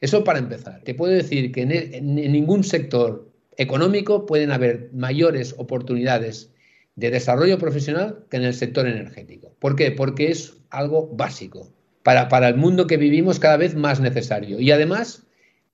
Eso 0.00 0.24
para 0.24 0.38
empezar. 0.38 0.82
Te 0.82 0.94
puedo 0.94 1.12
decir 1.12 1.52
que 1.52 1.62
en, 1.62 2.14
ningún 2.14 2.64
sector 2.64 3.30
económico 3.56 4.26
pueden 4.26 4.50
haber 4.50 4.90
mayores 4.92 5.54
oportunidades 5.56 6.52
de 6.96 7.10
desarrollo 7.10 7.58
profesional 7.58 8.24
que 8.30 8.38
en 8.38 8.44
el 8.44 8.54
sector 8.54 8.86
energético. 8.86 9.52
¿Por 9.58 9.76
qué? 9.76 9.92
Porque 9.92 10.30
es 10.30 10.54
algo 10.70 11.08
básico, 11.14 11.70
para, 12.02 12.28
para 12.28 12.48
el 12.48 12.56
mundo 12.56 12.86
que 12.86 12.96
vivimos 12.96 13.38
cada 13.38 13.56
vez 13.56 13.74
más 13.74 14.00
necesario. 14.00 14.60
Y 14.60 14.70
además, 14.70 15.22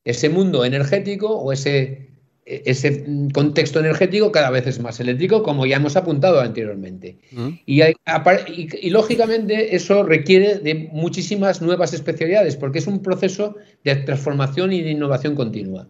ese 0.05 0.29
mundo 0.29 0.65
energético 0.65 1.29
o 1.29 1.53
ese 1.53 2.13
e-, 2.45 2.63
ese 2.67 3.05
contexto 3.33 3.79
energético 3.79 4.33
cada 4.33 4.51
vez 4.51 4.67
es 4.67 4.81
más 4.81 4.99
eléctrico, 5.01 5.43
como 5.43 5.67
ya 5.67 5.77
hemos 5.77 5.97
apuntado 5.97 6.41
anteriormente. 6.41 7.19
Mm. 7.31 7.49
Y, 7.67 7.83
y, 7.83 8.91
lógicamente 8.91 9.77
eso 9.77 10.03
requiere 10.03 10.59
de 10.59 10.75
muchísimas 10.93 11.63
nuevas 11.63 11.93
especialidades, 11.93 12.57
porque 12.57 12.81
es 12.81 12.87
un 12.87 13.03
proceso 13.03 13.57
de 13.85 13.97
transformación 13.97 14.73
y 14.73 14.83
de 14.83 14.91
innovación 14.91 15.35
continua. 15.35 15.89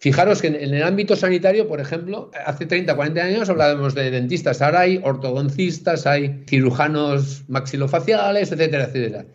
Fijaros 0.00 0.40
que 0.40 0.46
en, 0.48 0.54
el 0.56 0.82
ámbito 0.82 1.14
sanitario, 1.14 1.68
por 1.68 1.78
ejemplo, 1.78 2.30
hace 2.46 2.64
30, 2.64 2.96
40 2.96 3.22
años 3.22 3.50
hablábamos 3.50 3.94
de 3.94 4.10
dentistas, 4.10 4.62
ahora 4.62 4.80
hay 4.80 4.98
ortodoncistas, 5.04 6.06
hay 6.06 6.42
cirujanos 6.48 7.44
maxilofaciales, 7.48 8.50
etcétera, 8.50 8.84
etcétera. 8.84 9.26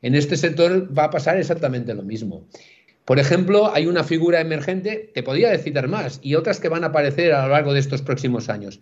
En 0.00 0.14
este 0.14 0.36
sector 0.36 0.96
va 0.96 1.04
a 1.04 1.10
pasar 1.10 1.38
exactamente 1.38 1.92
lo 1.92 2.04
mismo. 2.04 2.46
Por 3.04 3.18
ejemplo, 3.18 3.74
hay 3.74 3.86
una 3.86 4.04
figura 4.04 4.40
emergente, 4.40 5.10
te 5.12 5.24
podría 5.24 5.58
citar 5.58 5.88
más, 5.88 6.20
y 6.22 6.36
otras 6.36 6.60
que 6.60 6.68
van 6.68 6.84
a 6.84 6.88
aparecer 6.88 7.32
a 7.32 7.42
lo 7.42 7.52
largo 7.52 7.74
de 7.74 7.80
estos 7.80 8.00
próximos 8.00 8.48
años. 8.48 8.78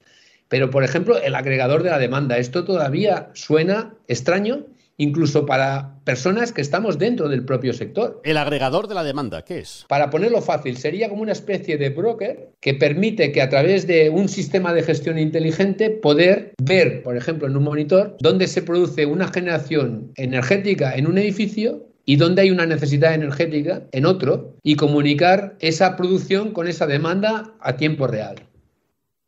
Pero, 0.48 0.68
por 0.68 0.84
ejemplo, 0.84 1.16
el 1.22 1.34
agregador 1.34 1.82
de 1.82 1.90
la 1.90 1.98
demanda. 1.98 2.36
Esto 2.36 2.64
todavía 2.64 3.30
suena 3.32 3.94
extraño, 4.08 4.66
incluso 5.00 5.46
para 5.46 5.94
personas 6.04 6.52
que 6.52 6.60
estamos 6.60 6.98
dentro 6.98 7.28
del 7.30 7.42
propio 7.42 7.72
sector. 7.72 8.20
El 8.22 8.36
agregador 8.36 8.86
de 8.86 8.94
la 8.94 9.02
demanda, 9.02 9.42
¿qué 9.42 9.60
es? 9.60 9.86
Para 9.88 10.10
ponerlo 10.10 10.42
fácil, 10.42 10.76
sería 10.76 11.08
como 11.08 11.22
una 11.22 11.32
especie 11.32 11.78
de 11.78 11.88
broker 11.88 12.50
que 12.60 12.74
permite 12.74 13.32
que 13.32 13.40
a 13.40 13.48
través 13.48 13.86
de 13.86 14.10
un 14.10 14.28
sistema 14.28 14.74
de 14.74 14.82
gestión 14.82 15.18
inteligente 15.18 15.88
poder 15.88 16.52
ver, 16.62 17.02
por 17.02 17.16
ejemplo, 17.16 17.46
en 17.48 17.56
un 17.56 17.64
monitor, 17.64 18.18
dónde 18.20 18.46
se 18.46 18.60
produce 18.60 19.06
una 19.06 19.28
generación 19.28 20.12
energética 20.16 20.94
en 20.94 21.06
un 21.06 21.16
edificio 21.16 21.86
y 22.04 22.16
dónde 22.16 22.42
hay 22.42 22.50
una 22.50 22.66
necesidad 22.66 23.14
energética 23.14 23.84
en 23.92 24.04
otro 24.04 24.56
y 24.62 24.76
comunicar 24.76 25.56
esa 25.60 25.96
producción 25.96 26.52
con 26.52 26.68
esa 26.68 26.86
demanda 26.86 27.54
a 27.60 27.76
tiempo 27.76 28.06
real. 28.06 28.36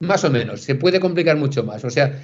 Más 0.01 0.23
o 0.25 0.31
menos, 0.31 0.61
se 0.61 0.75
puede 0.75 1.01
complicar 1.01 1.39
mucho 1.39 1.65
más. 1.65 1.83
O 1.85 1.91
sea, 1.91 2.21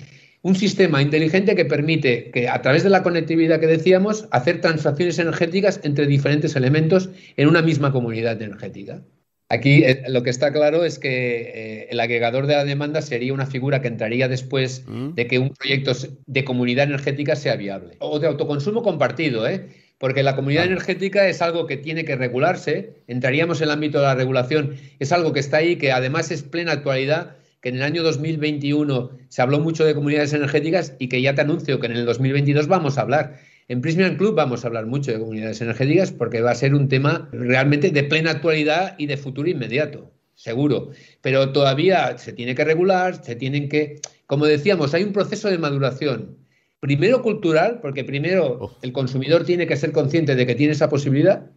un 0.48 0.54
sistema 0.54 1.02
inteligente 1.02 1.54
que 1.54 1.66
permite 1.66 2.30
que 2.30 2.48
a 2.48 2.62
través 2.62 2.82
de 2.82 2.88
la 2.88 3.02
conectividad 3.02 3.60
que 3.60 3.66
decíamos, 3.66 4.28
hacer 4.30 4.62
transacciones 4.62 5.18
energéticas 5.18 5.78
entre 5.82 6.06
diferentes 6.06 6.56
elementos 6.56 7.10
en 7.36 7.48
una 7.48 7.60
misma 7.60 7.92
comunidad 7.92 8.40
energética. 8.40 9.02
Aquí 9.50 9.84
eh, 9.84 10.04
lo 10.08 10.22
que 10.22 10.30
está 10.30 10.50
claro 10.50 10.86
es 10.86 10.98
que 10.98 11.10
eh, 11.10 11.88
el 11.90 12.00
agregador 12.00 12.46
de 12.46 12.54
la 12.54 12.64
demanda 12.64 13.02
sería 13.02 13.34
una 13.34 13.44
figura 13.44 13.82
que 13.82 13.88
entraría 13.88 14.26
después 14.26 14.84
mm. 14.86 15.14
de 15.14 15.26
que 15.26 15.38
un 15.38 15.50
proyecto 15.50 15.92
de 16.26 16.44
comunidad 16.44 16.86
energética 16.86 17.36
sea 17.36 17.56
viable. 17.56 17.96
O 17.98 18.18
de 18.18 18.26
autoconsumo 18.26 18.82
compartido, 18.82 19.46
¿eh? 19.46 19.68
porque 19.98 20.22
la 20.22 20.34
comunidad 20.34 20.64
energética 20.64 21.28
es 21.28 21.42
algo 21.42 21.66
que 21.66 21.76
tiene 21.76 22.06
que 22.06 22.16
regularse, 22.16 22.94
entraríamos 23.06 23.60
en 23.60 23.64
el 23.64 23.72
ámbito 23.72 23.98
de 23.98 24.04
la 24.04 24.14
regulación, 24.14 24.76
es 24.98 25.12
algo 25.12 25.34
que 25.34 25.40
está 25.40 25.58
ahí, 25.58 25.76
que 25.76 25.92
además 25.92 26.30
es 26.30 26.42
plena 26.42 26.72
actualidad, 26.72 27.36
que 27.60 27.70
en 27.70 27.76
el 27.76 27.82
año 27.82 28.02
2021 28.02 29.10
se 29.28 29.42
habló 29.42 29.60
mucho 29.60 29.84
de 29.84 29.94
comunidades 29.94 30.32
energéticas 30.32 30.94
y 30.98 31.08
que 31.08 31.20
ya 31.20 31.34
te 31.34 31.40
anuncio 31.40 31.80
que 31.80 31.86
en 31.86 31.92
el 31.92 32.06
2022 32.06 32.68
vamos 32.68 32.98
a 32.98 33.02
hablar. 33.02 33.38
En 33.68 33.80
Prismian 33.80 34.16
Club 34.16 34.34
vamos 34.34 34.64
a 34.64 34.68
hablar 34.68 34.86
mucho 34.86 35.12
de 35.12 35.18
comunidades 35.18 35.60
energéticas 35.60 36.12
porque 36.12 36.40
va 36.40 36.52
a 36.52 36.54
ser 36.54 36.74
un 36.74 36.88
tema 36.88 37.28
realmente 37.32 37.90
de 37.90 38.04
plena 38.04 38.30
actualidad 38.30 38.94
y 38.98 39.06
de 39.06 39.16
futuro 39.16 39.48
inmediato, 39.48 40.12
seguro. 40.34 40.90
Pero 41.20 41.52
todavía 41.52 42.16
se 42.18 42.32
tiene 42.32 42.54
que 42.54 42.64
regular, 42.64 43.22
se 43.24 43.36
tienen 43.36 43.68
que, 43.68 44.00
como 44.26 44.46
decíamos, 44.46 44.94
hay 44.94 45.02
un 45.02 45.12
proceso 45.12 45.50
de 45.50 45.58
maduración 45.58 46.38
primero 46.80 47.22
cultural, 47.22 47.80
porque 47.82 48.04
primero 48.04 48.76
el 48.82 48.92
consumidor 48.92 49.44
tiene 49.44 49.66
que 49.66 49.76
ser 49.76 49.92
consciente 49.92 50.36
de 50.36 50.46
que 50.46 50.54
tiene 50.54 50.72
esa 50.72 50.88
posibilidad, 50.88 51.50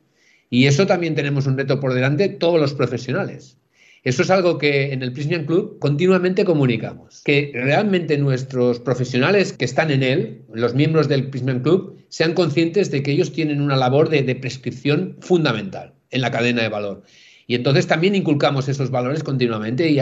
y 0.49 0.65
eso 0.65 0.87
también 0.87 1.15
tenemos 1.15 1.45
un 1.45 1.57
reto 1.57 1.79
por 1.79 1.93
delante 1.93 2.27
todos 2.27 2.59
los 2.59 2.73
profesionales. 2.73 3.57
Eso 4.03 4.23
es 4.23 4.31
algo 4.31 4.57
que 4.57 4.93
en 4.93 5.03
el 5.03 5.13
Prismian 5.13 5.45
Club 5.45 5.77
continuamente 5.77 6.43
comunicamos, 6.43 7.21
que 7.23 7.51
realmente 7.53 8.17
nuestros 8.17 8.79
profesionales 8.79 9.53
que 9.53 9.65
están 9.65 9.91
en 9.91 10.01
él, 10.01 10.41
los 10.51 10.73
miembros 10.73 11.07
del 11.07 11.29
Prismian 11.29 11.59
Club, 11.59 11.97
sean 12.09 12.33
conscientes 12.33 12.89
de 12.89 13.03
que 13.03 13.11
ellos 13.11 13.31
tienen 13.31 13.61
una 13.61 13.75
labor 13.75 14.09
de, 14.09 14.35
prescripción 14.35 15.17
fundamental 15.19 15.93
en 16.09 16.21
la 16.21 16.31
cadena 16.31 16.63
de 16.63 16.69
valor 16.69 17.03
y 17.51 17.55
entonces 17.55 17.85
también 17.85 18.15
inculcamos 18.15 18.69
esos 18.69 18.91
valores 18.91 19.23
continuamente 19.23 19.89
y, 19.89 19.99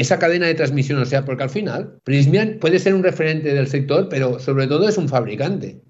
esa 0.00 0.18
cadena 0.18 0.46
de 0.46 0.54
transmisión, 0.54 0.98
o 0.98 1.04
sea, 1.04 1.26
porque 1.26 1.42
al 1.42 1.50
final 1.50 1.98
Prismian 2.04 2.56
puede 2.58 2.78
ser 2.78 2.94
un 2.94 3.02
referente 3.02 3.52
del 3.52 3.66
sector, 3.68 4.08
pero 4.08 4.38
sobre 4.38 4.66
todo 4.66 4.88
es 4.88 4.96
un 4.96 5.08
fabricante. 5.08 5.82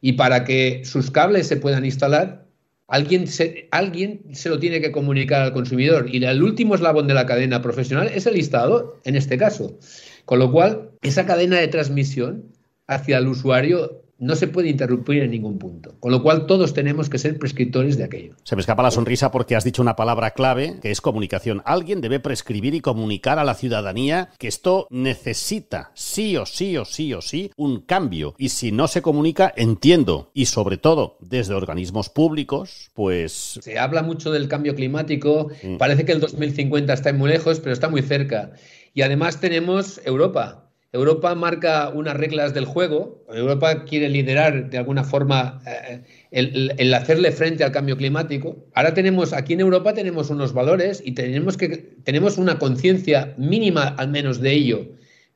Y 0.00 0.12
para 0.12 0.44
que 0.44 0.82
sus 0.84 1.10
cables 1.10 1.48
se 1.48 1.56
puedan 1.56 1.84
instalar, 1.84 2.46
alguien 2.88 3.26
se, 3.26 3.68
alguien 3.70 4.22
se 4.32 4.48
lo 4.48 4.58
tiene 4.58 4.80
que 4.80 4.90
comunicar 4.90 5.42
al 5.42 5.52
consumidor. 5.52 6.08
Y 6.12 6.24
el 6.24 6.42
último 6.42 6.74
eslabón 6.74 7.06
de 7.06 7.14
la 7.14 7.26
cadena 7.26 7.62
profesional 7.62 8.10
es 8.12 8.26
el 8.26 8.36
instalador, 8.36 9.00
en 9.04 9.14
este 9.14 9.38
caso. 9.38 9.78
Con 10.24 10.40
lo 10.40 10.50
cual, 10.50 10.90
esa 11.02 11.26
cadena 11.26 11.58
de 11.58 11.68
transmisión 11.68 12.52
hacia 12.86 13.18
el 13.18 13.28
usuario 13.28 14.02
no 14.18 14.34
se 14.34 14.48
puede 14.48 14.68
interrumpir 14.68 15.22
en 15.22 15.30
ningún 15.30 15.58
punto. 15.58 15.94
Con 16.00 16.12
lo 16.12 16.22
cual 16.22 16.46
todos 16.46 16.74
tenemos 16.74 17.08
que 17.08 17.18
ser 17.18 17.38
prescriptores 17.38 17.96
de 17.96 18.04
aquello. 18.04 18.34
Se 18.44 18.56
me 18.56 18.60
escapa 18.60 18.82
la 18.82 18.90
sonrisa 18.90 19.30
porque 19.30 19.56
has 19.56 19.64
dicho 19.64 19.82
una 19.82 19.96
palabra 19.96 20.32
clave 20.32 20.78
que 20.82 20.90
es 20.90 21.00
comunicación. 21.00 21.62
Alguien 21.64 22.00
debe 22.00 22.20
prescribir 22.20 22.74
y 22.74 22.80
comunicar 22.80 23.38
a 23.38 23.44
la 23.44 23.54
ciudadanía 23.54 24.30
que 24.38 24.48
esto 24.48 24.86
necesita 24.90 25.92
sí 25.94 26.36
o 26.36 26.46
sí 26.46 26.76
o 26.76 26.84
sí 26.84 27.14
o 27.14 27.22
sí 27.22 27.52
un 27.56 27.80
cambio. 27.80 28.34
Y 28.38 28.50
si 28.50 28.72
no 28.72 28.88
se 28.88 29.02
comunica, 29.02 29.52
entiendo, 29.56 30.30
y 30.34 30.46
sobre 30.46 30.76
todo 30.76 31.16
desde 31.20 31.54
organismos 31.54 32.08
públicos, 32.08 32.90
pues... 32.94 33.58
Se 33.62 33.78
habla 33.78 34.02
mucho 34.02 34.32
del 34.32 34.48
cambio 34.48 34.74
climático, 34.74 35.48
parece 35.78 36.04
que 36.04 36.12
el 36.12 36.20
2050 36.20 36.92
está 36.92 37.12
muy 37.12 37.30
lejos, 37.30 37.60
pero 37.60 37.72
está 37.72 37.88
muy 37.88 38.02
cerca. 38.02 38.52
Y 38.94 39.02
además 39.02 39.40
tenemos 39.40 40.00
Europa, 40.04 40.67
Europa 40.92 41.34
marca 41.34 41.90
unas 41.90 42.16
reglas 42.16 42.54
del 42.54 42.64
juego, 42.64 43.22
Europa 43.28 43.84
quiere 43.84 44.08
liderar 44.08 44.70
de 44.70 44.78
alguna 44.78 45.04
forma 45.04 45.60
eh, 45.66 46.02
el, 46.30 46.94
hacerle 46.94 47.30
frente 47.30 47.62
al 47.62 47.72
cambio 47.72 47.96
climático. 47.96 48.64
Ahora 48.74 48.94
tenemos, 48.94 49.34
aquí 49.34 49.52
en 49.52 49.60
Europa 49.60 49.92
tenemos 49.92 50.30
unos 50.30 50.54
valores 50.54 51.02
y 51.04 51.12
tenemos, 51.12 51.58
que, 51.58 51.68
tenemos 52.04 52.38
una 52.38 52.58
conciencia 52.58 53.34
mínima 53.36 53.88
al 53.88 54.08
menos 54.08 54.40
de 54.40 54.52
ello, 54.52 54.86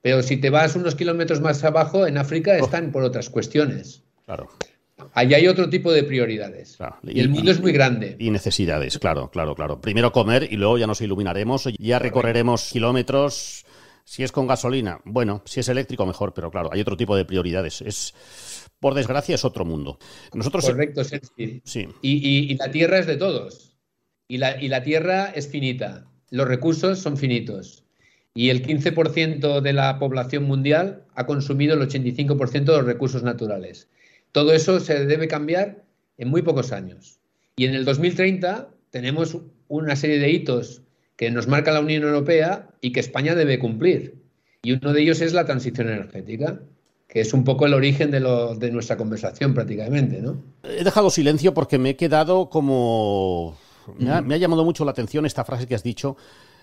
pero 0.00 0.22
si 0.22 0.38
te 0.38 0.48
vas 0.48 0.74
unos 0.74 0.94
kilómetros 0.94 1.42
más 1.42 1.62
abajo, 1.64 2.06
en 2.06 2.16
África 2.16 2.52
oh. 2.58 2.64
están 2.64 2.90
por 2.90 3.02
otras 3.02 3.28
cuestiones. 3.28 4.02
Claro. 4.24 4.48
Allí 5.12 5.34
hay 5.34 5.48
otro 5.48 5.68
tipo 5.68 5.92
de 5.92 6.04
prioridades. 6.04 6.78
Y, 7.02 7.20
el 7.20 7.28
mundo 7.28 7.50
es 7.50 7.60
muy 7.60 7.72
grande. 7.72 8.16
Y 8.18 8.30
necesidades, 8.30 8.98
claro, 8.98 9.30
claro, 9.30 9.54
claro. 9.54 9.80
Primero 9.80 10.12
comer 10.12 10.48
y 10.50 10.56
luego 10.56 10.78
ya 10.78 10.86
nos 10.86 11.02
iluminaremos, 11.02 11.68
ya 11.78 11.98
recorreremos 11.98 12.70
kilómetros 12.72 13.66
si 14.04 14.22
es 14.22 14.32
con 14.32 14.46
gasolina, 14.46 15.00
bueno, 15.04 15.42
si 15.44 15.60
es 15.60 15.68
eléctrico, 15.68 16.06
mejor, 16.06 16.34
pero 16.34 16.50
claro, 16.50 16.70
hay 16.72 16.80
otro 16.80 16.96
tipo 16.96 17.16
de 17.16 17.24
prioridades. 17.24 17.80
Es, 17.82 18.14
por 18.80 18.94
desgracia, 18.94 19.34
es 19.34 19.44
otro 19.44 19.64
mundo. 19.64 19.98
Nosotros, 20.34 20.64
Correcto, 20.64 21.04
sí. 21.04 21.62
sí. 21.64 21.88
Y, 22.02 22.54
la 22.56 22.70
tierra 22.70 22.98
es 22.98 23.06
de 23.06 23.16
todos. 23.16 23.76
Y 24.28 24.38
la, 24.38 24.60
y 24.60 24.68
la 24.68 24.82
tierra 24.82 25.26
es 25.26 25.48
finita. 25.48 26.06
Los 26.30 26.48
recursos 26.48 26.98
son 26.98 27.16
finitos. 27.16 27.84
Y 28.34 28.48
el 28.48 28.66
15% 28.66 29.60
de 29.60 29.72
la 29.72 29.98
población 29.98 30.44
mundial 30.44 31.04
ha 31.14 31.26
consumido 31.26 31.74
el 31.74 31.88
85% 31.88 32.64
de 32.64 32.76
los 32.76 32.86
recursos 32.86 33.22
naturales. 33.22 33.88
Todo 34.32 34.54
eso 34.54 34.80
se 34.80 35.04
debe 35.04 35.28
cambiar 35.28 35.84
en 36.16 36.28
muy 36.28 36.42
pocos 36.42 36.72
años. 36.72 37.20
Y 37.56 37.66
en 37.66 37.74
el 37.74 37.84
2030 37.84 38.70
tenemos 38.90 39.36
una 39.68 39.96
serie 39.96 40.18
de 40.18 40.30
hitos 40.30 40.81
que 41.16 41.30
nos 41.30 41.48
marca 41.48 41.72
la 41.72 41.80
Unión 41.80 42.02
Europea 42.02 42.68
y 42.80 42.92
que 42.92 43.00
España 43.00 43.34
debe 43.34 43.58
cumplir. 43.58 44.22
Y 44.62 44.72
uno 44.72 44.92
de 44.92 45.02
ellos 45.02 45.20
es 45.20 45.32
la 45.32 45.44
transición 45.44 45.88
energética, 45.88 46.60
que 47.08 47.20
es 47.20 47.34
un 47.34 47.44
poco 47.44 47.66
el 47.66 47.74
origen 47.74 48.10
de, 48.10 48.20
lo, 48.20 48.54
de 48.54 48.70
nuestra 48.70 48.96
conversación 48.96 49.54
prácticamente. 49.54 50.22
¿no? 50.22 50.42
He 50.62 50.84
dejado 50.84 51.10
silencio 51.10 51.52
porque 51.52 51.78
me 51.78 51.90
he 51.90 51.96
quedado 51.96 52.48
como... 52.48 53.58
Me 53.98 54.10
ha, 54.12 54.38
llamado 54.38 54.64
mucho 54.64 54.84
la 54.84 54.92
atención 54.92 55.26
esta 55.26 55.44
frase 55.44 55.66
que 55.66 55.74
has 55.74 55.82
dicho 55.82 56.16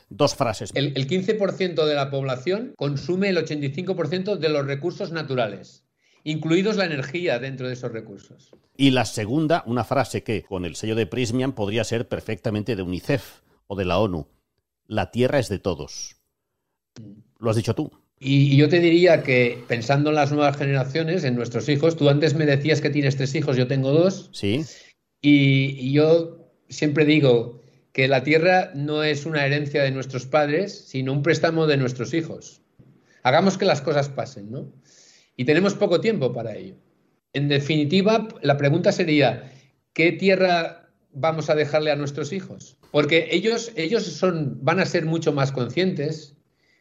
dos 0.09 0.35
frases. 0.35 0.71
El, 0.73 0.93
el 0.95 1.07
15% 1.07 1.85
de 1.85 1.93
la 1.93 2.09
población 2.09 2.73
consume 2.77 3.29
el 3.29 3.37
85% 3.37 4.37
de 4.37 4.49
los 4.49 4.65
recursos 4.65 5.11
naturales, 5.11 5.83
incluidos 6.23 6.77
la 6.77 6.85
energía 6.85 7.37
dentro 7.37 7.67
de 7.67 7.73
esos 7.73 7.91
recursos. 7.91 8.51
Y 8.77 8.91
la 8.91 9.03
segunda, 9.03 9.63
una 9.65 9.83
frase 9.83 10.23
que 10.23 10.43
con 10.43 10.63
el 10.63 10.75
sello 10.75 10.95
de 10.95 11.05
Prismian 11.05 11.51
podría 11.51 11.83
ser 11.83 12.07
perfectamente 12.07 12.77
de 12.77 12.81
UNICEF 12.81 13.41
o 13.67 13.75
de 13.75 13.85
la 13.85 13.99
ONU. 13.99 14.27
La 14.89 15.11
Tierra 15.11 15.37
es 15.37 15.49
de 15.49 15.59
todos. 15.59 16.15
Lo 17.37 17.51
has 17.51 17.55
dicho 17.55 17.75
tú. 17.75 17.91
Y, 18.19 18.53
y 18.53 18.57
yo 18.57 18.67
te 18.67 18.79
diría 18.79 19.21
que 19.21 19.63
pensando 19.67 20.09
en 20.09 20.15
las 20.15 20.31
nuevas 20.31 20.57
generaciones, 20.57 21.23
en 21.23 21.35
nuestros 21.35 21.69
hijos, 21.69 21.95
tú 21.95 22.09
antes 22.09 22.33
me 22.33 22.47
decías 22.47 22.81
que 22.81 22.89
tienes 22.89 23.15
tres 23.15 23.35
hijos, 23.35 23.55
yo 23.55 23.67
tengo 23.67 23.91
dos, 23.91 24.31
Sí. 24.33 24.65
y, 25.21 25.77
y 25.79 25.93
yo 25.93 26.51
siempre 26.69 27.05
digo 27.05 27.61
que 27.93 28.07
la 28.07 28.23
tierra 28.23 28.71
no 28.73 29.03
es 29.03 29.27
una 29.27 29.45
herencia 29.45 29.83
de 29.83 29.91
nuestros 29.91 30.25
padres, 30.25 30.85
sino 30.87 31.13
un 31.13 31.21
préstamo 31.21 31.67
de 31.67 31.77
nuestros 31.77 32.13
hijos. 32.15 32.61
Hagamos 33.21 33.59
que 33.59 33.65
las 33.65 33.81
cosas 33.81 34.09
pasen, 34.09 34.49
¿no? 34.51 34.73
Y 35.37 35.45
tenemos 35.45 35.75
poco 35.75 36.01
tiempo 36.01 36.33
para 36.33 36.55
ello. 36.55 36.75
En 37.33 37.47
definitiva, 37.47 38.27
la 38.41 38.57
pregunta 38.57 38.91
sería, 38.91 39.53
¿qué 39.93 40.11
tierra 40.13 40.88
vamos 41.11 41.49
a 41.49 41.55
dejarle 41.55 41.91
a 41.91 41.95
nuestros 41.95 42.33
hijos? 42.33 42.77
Porque 42.91 43.29
ellos, 43.31 43.71
ellos 43.75 44.03
son, 44.03 44.57
van 44.61 44.79
a 44.79 44.85
ser 44.85 45.05
mucho 45.05 45.33
más 45.33 45.51
conscientes 45.51 46.35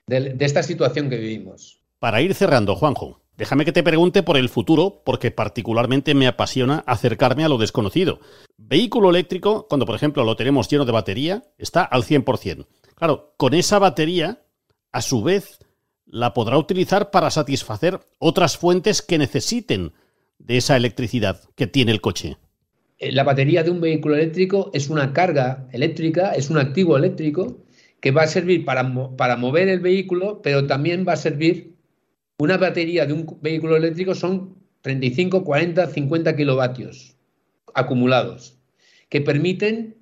de, 0.06 0.34
de 0.34 0.44
esta 0.44 0.62
situación 0.62 1.10
que 1.10 1.16
vivimos. 1.16 1.80
Para 1.98 2.22
ir 2.22 2.34
cerrando, 2.34 2.76
Juanjo, 2.76 3.20
déjame 3.36 3.64
que 3.64 3.72
te 3.72 3.82
pregunte 3.82 4.22
por 4.22 4.36
el 4.36 4.48
futuro, 4.48 5.02
porque 5.04 5.30
particularmente 5.30 6.14
me 6.14 6.26
apasiona 6.26 6.84
acercarme 6.86 7.44
a 7.44 7.48
lo 7.48 7.58
desconocido. 7.58 8.20
Vehículo 8.56 9.10
eléctrico, 9.10 9.66
cuando 9.68 9.86
por 9.86 9.96
ejemplo 9.96 10.24
lo 10.24 10.36
tenemos 10.36 10.68
lleno 10.68 10.84
de 10.84 10.92
batería, 10.92 11.44
está 11.58 11.82
al 11.82 12.04
100%. 12.04 12.66
Claro, 12.94 13.34
con 13.36 13.54
esa 13.54 13.78
batería, 13.78 14.42
a 14.92 15.02
su 15.02 15.22
vez, 15.22 15.58
la 16.10 16.34
podrá 16.34 16.58
utilizar 16.58 17.10
para 17.10 17.30
satisfacer 17.30 18.00
otras 18.18 18.56
fuentes 18.56 19.02
que 19.02 19.18
necesiten 19.18 19.92
de 20.38 20.56
esa 20.56 20.76
electricidad 20.76 21.40
que 21.54 21.66
tiene 21.66 21.92
el 21.92 22.00
coche. 22.00 22.38
Eh, 22.98 23.12
La 23.12 23.24
batería 23.24 23.62
de 23.62 23.70
un 23.70 23.80
vehículo 23.80 24.14
eléctrico 24.16 24.70
es 24.74 24.90
una 24.90 25.12
carga 25.12 25.68
eléctrica, 25.72 26.32
es 26.32 26.50
un 26.50 26.58
activo 26.58 26.96
eléctrico 26.96 27.64
que 28.00 28.10
va 28.10 28.22
a 28.22 28.26
servir 28.26 28.64
para, 28.64 28.92
para 29.16 29.36
mover 29.36 29.68
el 29.68 29.80
vehículo, 29.80 30.40
pero 30.42 30.66
también 30.66 31.04
va 31.06 31.14
a 31.14 31.16
servir, 31.16 31.74
una 32.38 32.56
batería 32.56 33.06
de 33.06 33.12
un 33.12 33.38
vehículo 33.42 33.76
eléctrico 33.76 34.14
son 34.14 34.54
35, 34.82 35.42
40, 35.42 35.86
50 35.88 36.36
kilovatios 36.36 37.16
acumulados, 37.74 38.56
que 39.08 39.20
permiten 39.20 39.96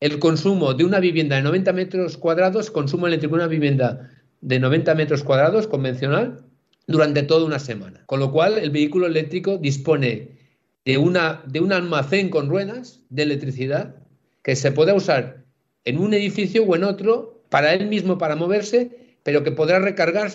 el 0.00 0.18
consumo 0.18 0.74
de 0.74 0.84
una 0.84 1.00
vivienda 1.00 1.36
de 1.36 1.42
90 1.42 1.72
metros 1.72 2.16
cuadrados, 2.16 2.70
consumo 2.70 3.06
eléctrico 3.06 3.36
de 3.36 3.42
una 3.42 3.48
vivienda 3.48 4.10
de 4.40 4.58
90 4.58 4.94
metros 4.94 5.22
cuadrados 5.22 5.66
convencional 5.66 6.44
durante 6.86 7.22
toda 7.22 7.44
una 7.44 7.58
semana. 7.58 8.02
Con 8.06 8.20
lo 8.20 8.32
cual, 8.32 8.58
el 8.58 8.70
vehículo 8.70 9.06
eléctrico 9.06 9.58
dispone 9.58 10.43
de, 10.84 10.98
una, 10.98 11.42
de 11.46 11.60
un 11.60 11.72
almacén 11.72 12.28
con 12.28 12.48
ruedas 12.48 13.00
de 13.10 13.22
electricidad 13.22 13.96
que 14.42 14.56
se 14.56 14.72
puede 14.72 14.92
usar 14.92 15.44
en 15.84 15.98
un 15.98 16.14
edificio 16.14 16.64
o 16.64 16.76
en 16.76 16.84
otro 16.84 17.42
para 17.48 17.72
él 17.74 17.86
mismo 17.88 18.18
para 18.18 18.36
moverse, 18.36 18.90
pero 19.22 19.42
que 19.42 19.52
podrá 19.52 19.78
recargar 19.78 20.30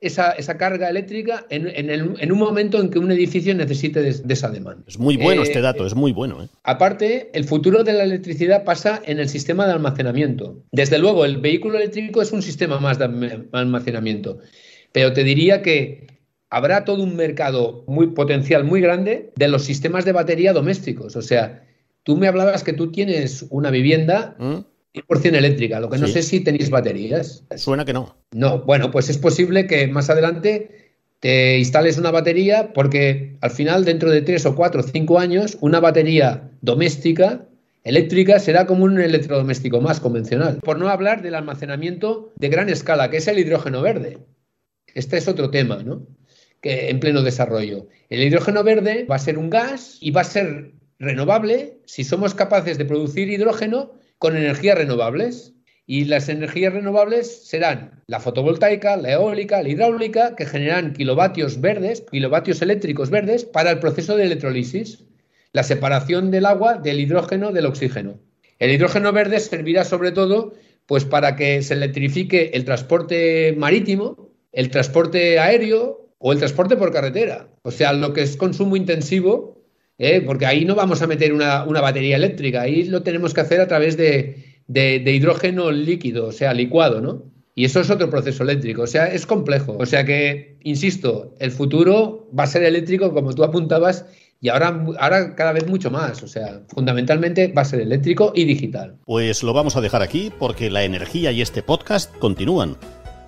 esa, 0.00 0.32
esa 0.32 0.58
carga 0.58 0.90
eléctrica 0.90 1.46
en, 1.48 1.66
en 1.68 1.88
el- 1.88 2.16
en 2.18 2.32
un 2.32 2.38
momento 2.38 2.78
en 2.80 2.90
que 2.90 2.98
un 2.98 3.10
edificio 3.10 3.54
necesite 3.54 4.02
de, 4.02 4.12
de 4.12 4.34
esa 4.34 4.50
demanda. 4.50 4.82
Es 4.86 4.98
muy 4.98 5.16
bueno 5.16 5.40
Eh, 5.40 5.44
este 5.44 5.62
dato, 5.62 5.86
es 5.86 5.94
muy 5.94 6.12
bueno. 6.12 6.42
¿eh? 6.42 6.48
Aparte, 6.64 7.30
el 7.32 7.44
futuro 7.44 7.84
de 7.84 7.94
la 7.94 8.04
electricidad 8.04 8.64
pasa 8.64 9.00
en 9.06 9.18
el 9.18 9.28
sistema 9.30 9.66
de 9.66 9.72
almacenamiento. 9.72 10.62
Desde 10.72 10.98
luego, 10.98 11.24
el 11.24 11.38
vehículo 11.38 11.78
eléctrico 11.78 12.20
es 12.20 12.32
un 12.32 12.42
sistema 12.42 12.78
más 12.80 12.98
de 12.98 13.06
alm- 13.06 13.46
almacenamiento, 13.52 14.38
pero 14.92 15.14
te 15.14 15.24
diría 15.24 15.62
que 15.62 16.06
habrá 16.54 16.84
todo 16.84 17.02
un 17.02 17.16
mercado 17.16 17.84
muy 17.86 18.08
potencial 18.08 18.64
muy 18.64 18.80
grande 18.80 19.32
de 19.36 19.48
los 19.48 19.64
sistemas 19.64 20.04
de 20.04 20.12
batería 20.12 20.52
domésticos. 20.52 21.16
O 21.16 21.22
sea, 21.22 21.64
tú 22.02 22.16
me 22.16 22.28
hablabas 22.28 22.62
que 22.64 22.72
tú 22.72 22.90
tienes 22.92 23.46
una 23.50 23.70
vivienda 23.70 24.36
¿Mm? 24.38 24.58
100% 24.94 25.34
eléctrica, 25.36 25.80
lo 25.80 25.90
que 25.90 25.98
no 25.98 26.06
Sí. 26.06 26.12
sé 26.14 26.22
si 26.22 26.40
tenéis 26.40 26.70
baterías. 26.70 27.44
Suena 27.56 27.84
que 27.84 27.92
no. 27.92 28.14
No, 28.32 28.60
bueno, 28.60 28.90
pues 28.90 29.08
es 29.10 29.18
posible 29.18 29.66
que 29.66 29.86
más 29.88 30.08
adelante 30.10 30.92
te 31.20 31.58
instales 31.58 31.98
una 31.98 32.10
batería 32.10 32.72
porque 32.74 33.36
al 33.40 33.50
final, 33.50 33.84
dentro 33.84 34.10
de 34.10 34.22
tres 34.22 34.46
o 34.46 34.54
cuatro 34.54 34.80
o 34.82 34.84
cinco 34.84 35.18
años, 35.18 35.56
una 35.60 35.80
batería 35.80 36.50
doméstica 36.60 37.46
eléctrica 37.82 38.38
será 38.38 38.66
como 38.66 38.84
un 38.84 39.00
electrodoméstico 39.00 39.80
más 39.80 40.00
convencional. 40.00 40.58
Por 40.62 40.78
no 40.78 40.88
hablar 40.88 41.22
del 41.22 41.34
almacenamiento 41.34 42.32
de 42.36 42.48
gran 42.48 42.68
escala, 42.68 43.10
que 43.10 43.16
es 43.18 43.26
el 43.28 43.38
hidrógeno 43.38 43.82
verde. 43.82 44.18
Este 44.94 45.16
es 45.16 45.26
otro 45.26 45.50
tema, 45.50 45.82
¿no? 45.82 46.06
En 46.64 46.98
pleno 46.98 47.22
desarrollo. 47.22 47.88
El 48.08 48.22
hidrógeno 48.22 48.64
verde 48.64 49.06
va 49.10 49.16
a 49.16 49.18
ser 49.18 49.36
un 49.36 49.50
gas 49.50 49.98
y 50.00 50.10
va 50.10 50.22
a 50.22 50.24
ser 50.24 50.72
renovable 50.98 51.78
si 51.84 52.04
somos 52.04 52.34
capaces 52.34 52.78
de 52.78 52.86
producir 52.86 53.28
hidrógeno 53.28 53.92
con 54.18 54.36
energías 54.36 54.78
renovables. 54.78 55.52
Y 55.86 56.06
las 56.06 56.30
energías 56.30 56.72
renovables 56.72 57.46
serán 57.46 58.02
la 58.06 58.18
fotovoltaica, 58.18 58.96
la 58.96 59.12
eólica, 59.12 59.62
la 59.62 59.68
hidráulica, 59.68 60.34
que 60.34 60.46
generan 60.46 60.94
kilovatios 60.94 61.60
verdes, 61.60 62.02
kilovatios 62.10 62.62
eléctricos 62.62 63.10
verdes 63.10 63.44
para 63.44 63.70
el 63.70 63.80
proceso 63.80 64.16
de 64.16 64.24
electrolisis, 64.24 65.04
la 65.52 65.62
separación 65.62 66.30
del 66.30 66.46
agua 66.46 66.78
del 66.78 67.00
hidrógeno 67.00 67.52
del 67.52 67.66
oxígeno. 67.66 68.18
El 68.58 68.70
hidrógeno 68.70 69.12
verde 69.12 69.40
servirá 69.40 69.84
sobre 69.84 70.12
todo 70.12 70.54
pues 70.86 71.04
para 71.04 71.36
que 71.36 71.60
se 71.62 71.74
electrifique 71.74 72.52
el 72.54 72.64
transporte 72.64 73.54
marítimo, 73.56 74.30
el 74.52 74.70
transporte 74.70 75.38
aéreo 75.38 76.03
o 76.26 76.32
el 76.32 76.38
transporte 76.38 76.74
por 76.78 76.90
carretera. 76.90 77.48
O 77.64 77.70
sea, 77.70 77.92
lo 77.92 78.14
que 78.14 78.22
es 78.22 78.38
consumo 78.38 78.76
intensivo, 78.76 79.60
¿eh? 79.98 80.22
porque 80.24 80.46
ahí 80.46 80.64
no 80.64 80.74
vamos 80.74 81.02
a 81.02 81.06
meter 81.06 81.34
una, 81.34 81.64
una 81.64 81.82
batería 81.82 82.16
eléctrica, 82.16 82.62
ahí 82.62 82.84
lo 82.84 83.02
tenemos 83.02 83.34
que 83.34 83.42
hacer 83.42 83.60
a 83.60 83.68
través 83.68 83.98
de, 83.98 84.58
de- 84.66 85.12
hidrógeno 85.12 85.70
líquido, 85.70 86.26
o 86.28 86.32
sea, 86.32 86.54
licuado, 86.54 87.02
¿no? 87.02 87.24
Y 87.54 87.66
eso 87.66 87.80
es 87.80 87.90
otro 87.90 88.08
proceso 88.08 88.42
eléctrico, 88.42 88.80
o 88.82 88.86
sea, 88.86 89.04
es 89.12 89.26
complejo. 89.26 89.76
O 89.78 89.84
sea 89.84 90.06
que, 90.06 90.56
insisto, 90.62 91.34
el 91.40 91.50
futuro 91.50 92.26
va 92.36 92.44
a 92.44 92.46
ser 92.46 92.62
eléctrico, 92.62 93.12
como 93.12 93.34
tú 93.34 93.44
apuntabas, 93.44 94.06
y 94.40 94.48
ahora, 94.48 94.82
ahora 94.98 95.34
cada 95.36 95.52
vez 95.52 95.66
mucho 95.68 95.90
más. 95.90 96.22
O 96.22 96.26
sea, 96.26 96.62
fundamentalmente 96.68 97.48
va 97.48 97.62
a 97.62 97.66
ser 97.66 97.80
eléctrico 97.80 98.32
y 98.34 98.44
digital. 98.46 98.96
Pues 99.04 99.42
lo 99.42 99.52
vamos 99.52 99.76
a 99.76 99.82
dejar 99.82 100.00
aquí 100.00 100.32
porque 100.38 100.70
la 100.70 100.84
energía 100.84 101.32
y 101.32 101.42
este 101.42 101.62
podcast 101.62 102.16
continúan. 102.16 102.76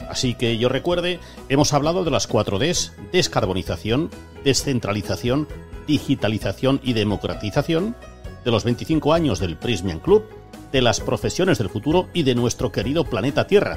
Así 0.09 0.35
que 0.35 0.59
yo 0.59 0.69
recuerde, 0.69 1.21
hemos 1.49 1.73
hablado 1.73 2.05
de 2.05 2.11
las 2.11 2.27
4 2.27 2.59
Ds, 2.59 2.92
descarbonización, 3.12 4.11
descentralización, 4.45 5.49
digitalización 5.87 6.81
y 6.83 6.92
democratización, 6.92 7.97
de 8.45 8.51
los 8.51 8.64
25 8.64 9.12
años 9.12 9.40
del 9.40 9.57
Prismian 9.57 9.99
Club, 9.99 10.25
de 10.73 10.81
las 10.81 11.01
profesiones 11.01 11.59
del 11.59 11.69
futuro 11.69 12.09
y 12.12 12.23
de 12.23 12.35
nuestro 12.35 12.71
querido 12.71 13.05
planeta 13.05 13.47
Tierra, 13.47 13.77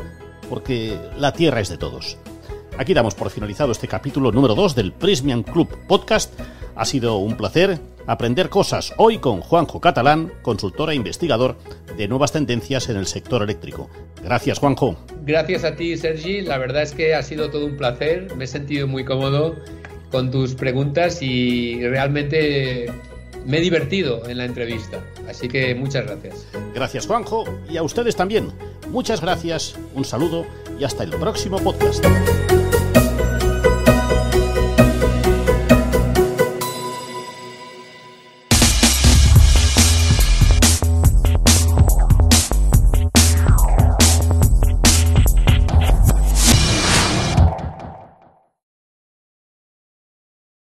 porque 0.50 1.00
la 1.18 1.34
Tierra 1.34 1.60
es 1.62 1.70
de 1.70 1.78
todos. 1.78 2.18
Aquí 2.78 2.94
damos 2.94 3.16
por 3.16 3.30
finalizado 3.30 3.72
este 3.72 3.88
capítulo 3.88 4.32
número 4.32 4.56
2 4.56 4.76
del 4.76 4.94
Prismian 4.94 5.44
Club 5.44 5.68
Podcast. 5.88 6.34
Ha 6.80 6.86
sido 6.86 7.18
un 7.18 7.36
placer 7.36 7.78
aprender 8.08 8.48
cosas 8.48 8.94
hoy 8.96 9.18
con 9.18 9.42
Juanjo 9.42 9.82
Catalán, 9.82 10.32
consultor 10.42 10.90
e 10.92 10.96
investigador 10.96 11.58
de 11.98 12.08
nuevas 12.08 12.32
tendencias 12.32 12.88
en 12.88 12.96
el 12.96 13.06
sector 13.06 13.44
eléctrico. 13.44 13.90
Gracias, 14.24 14.60
Juanjo. 14.60 14.96
Gracias 15.26 15.66
a 15.66 15.76
ti, 15.76 15.98
Sergi. 15.98 16.40
La 16.40 16.58
verdad 16.58 16.84
es 16.84 16.94
que 16.94 17.16
ha 17.16 17.22
sido 17.22 17.52
todo 17.52 17.66
un 17.66 17.76
placer. 17.76 18.34
Me 18.38 18.46
he 18.46 18.48
sentido 18.48 18.88
muy 18.88 19.04
cómodo 19.04 19.58
con 20.10 20.32
tus 20.32 20.56
preguntas 20.56 21.22
y 21.22 21.86
realmente 21.86 22.90
me 23.46 23.58
he 23.58 23.62
divertido 23.62 24.26
en 24.30 24.38
la 24.38 24.46
entrevista. 24.46 25.04
Así 25.28 25.50
que 25.50 25.76
muchas 25.76 26.06
gracias. 26.06 26.48
Gracias, 26.74 27.08
Juanjo, 27.08 27.44
y 27.70 27.76
a 27.76 27.84
ustedes 27.84 28.16
también. 28.16 28.54
Muchas 28.88 29.20
gracias, 29.20 29.76
un 29.96 30.06
saludo 30.06 30.46
y 30.80 30.86
hasta 30.86 31.04
el 31.04 31.10
próximo 31.10 31.60
podcast. 31.60 32.06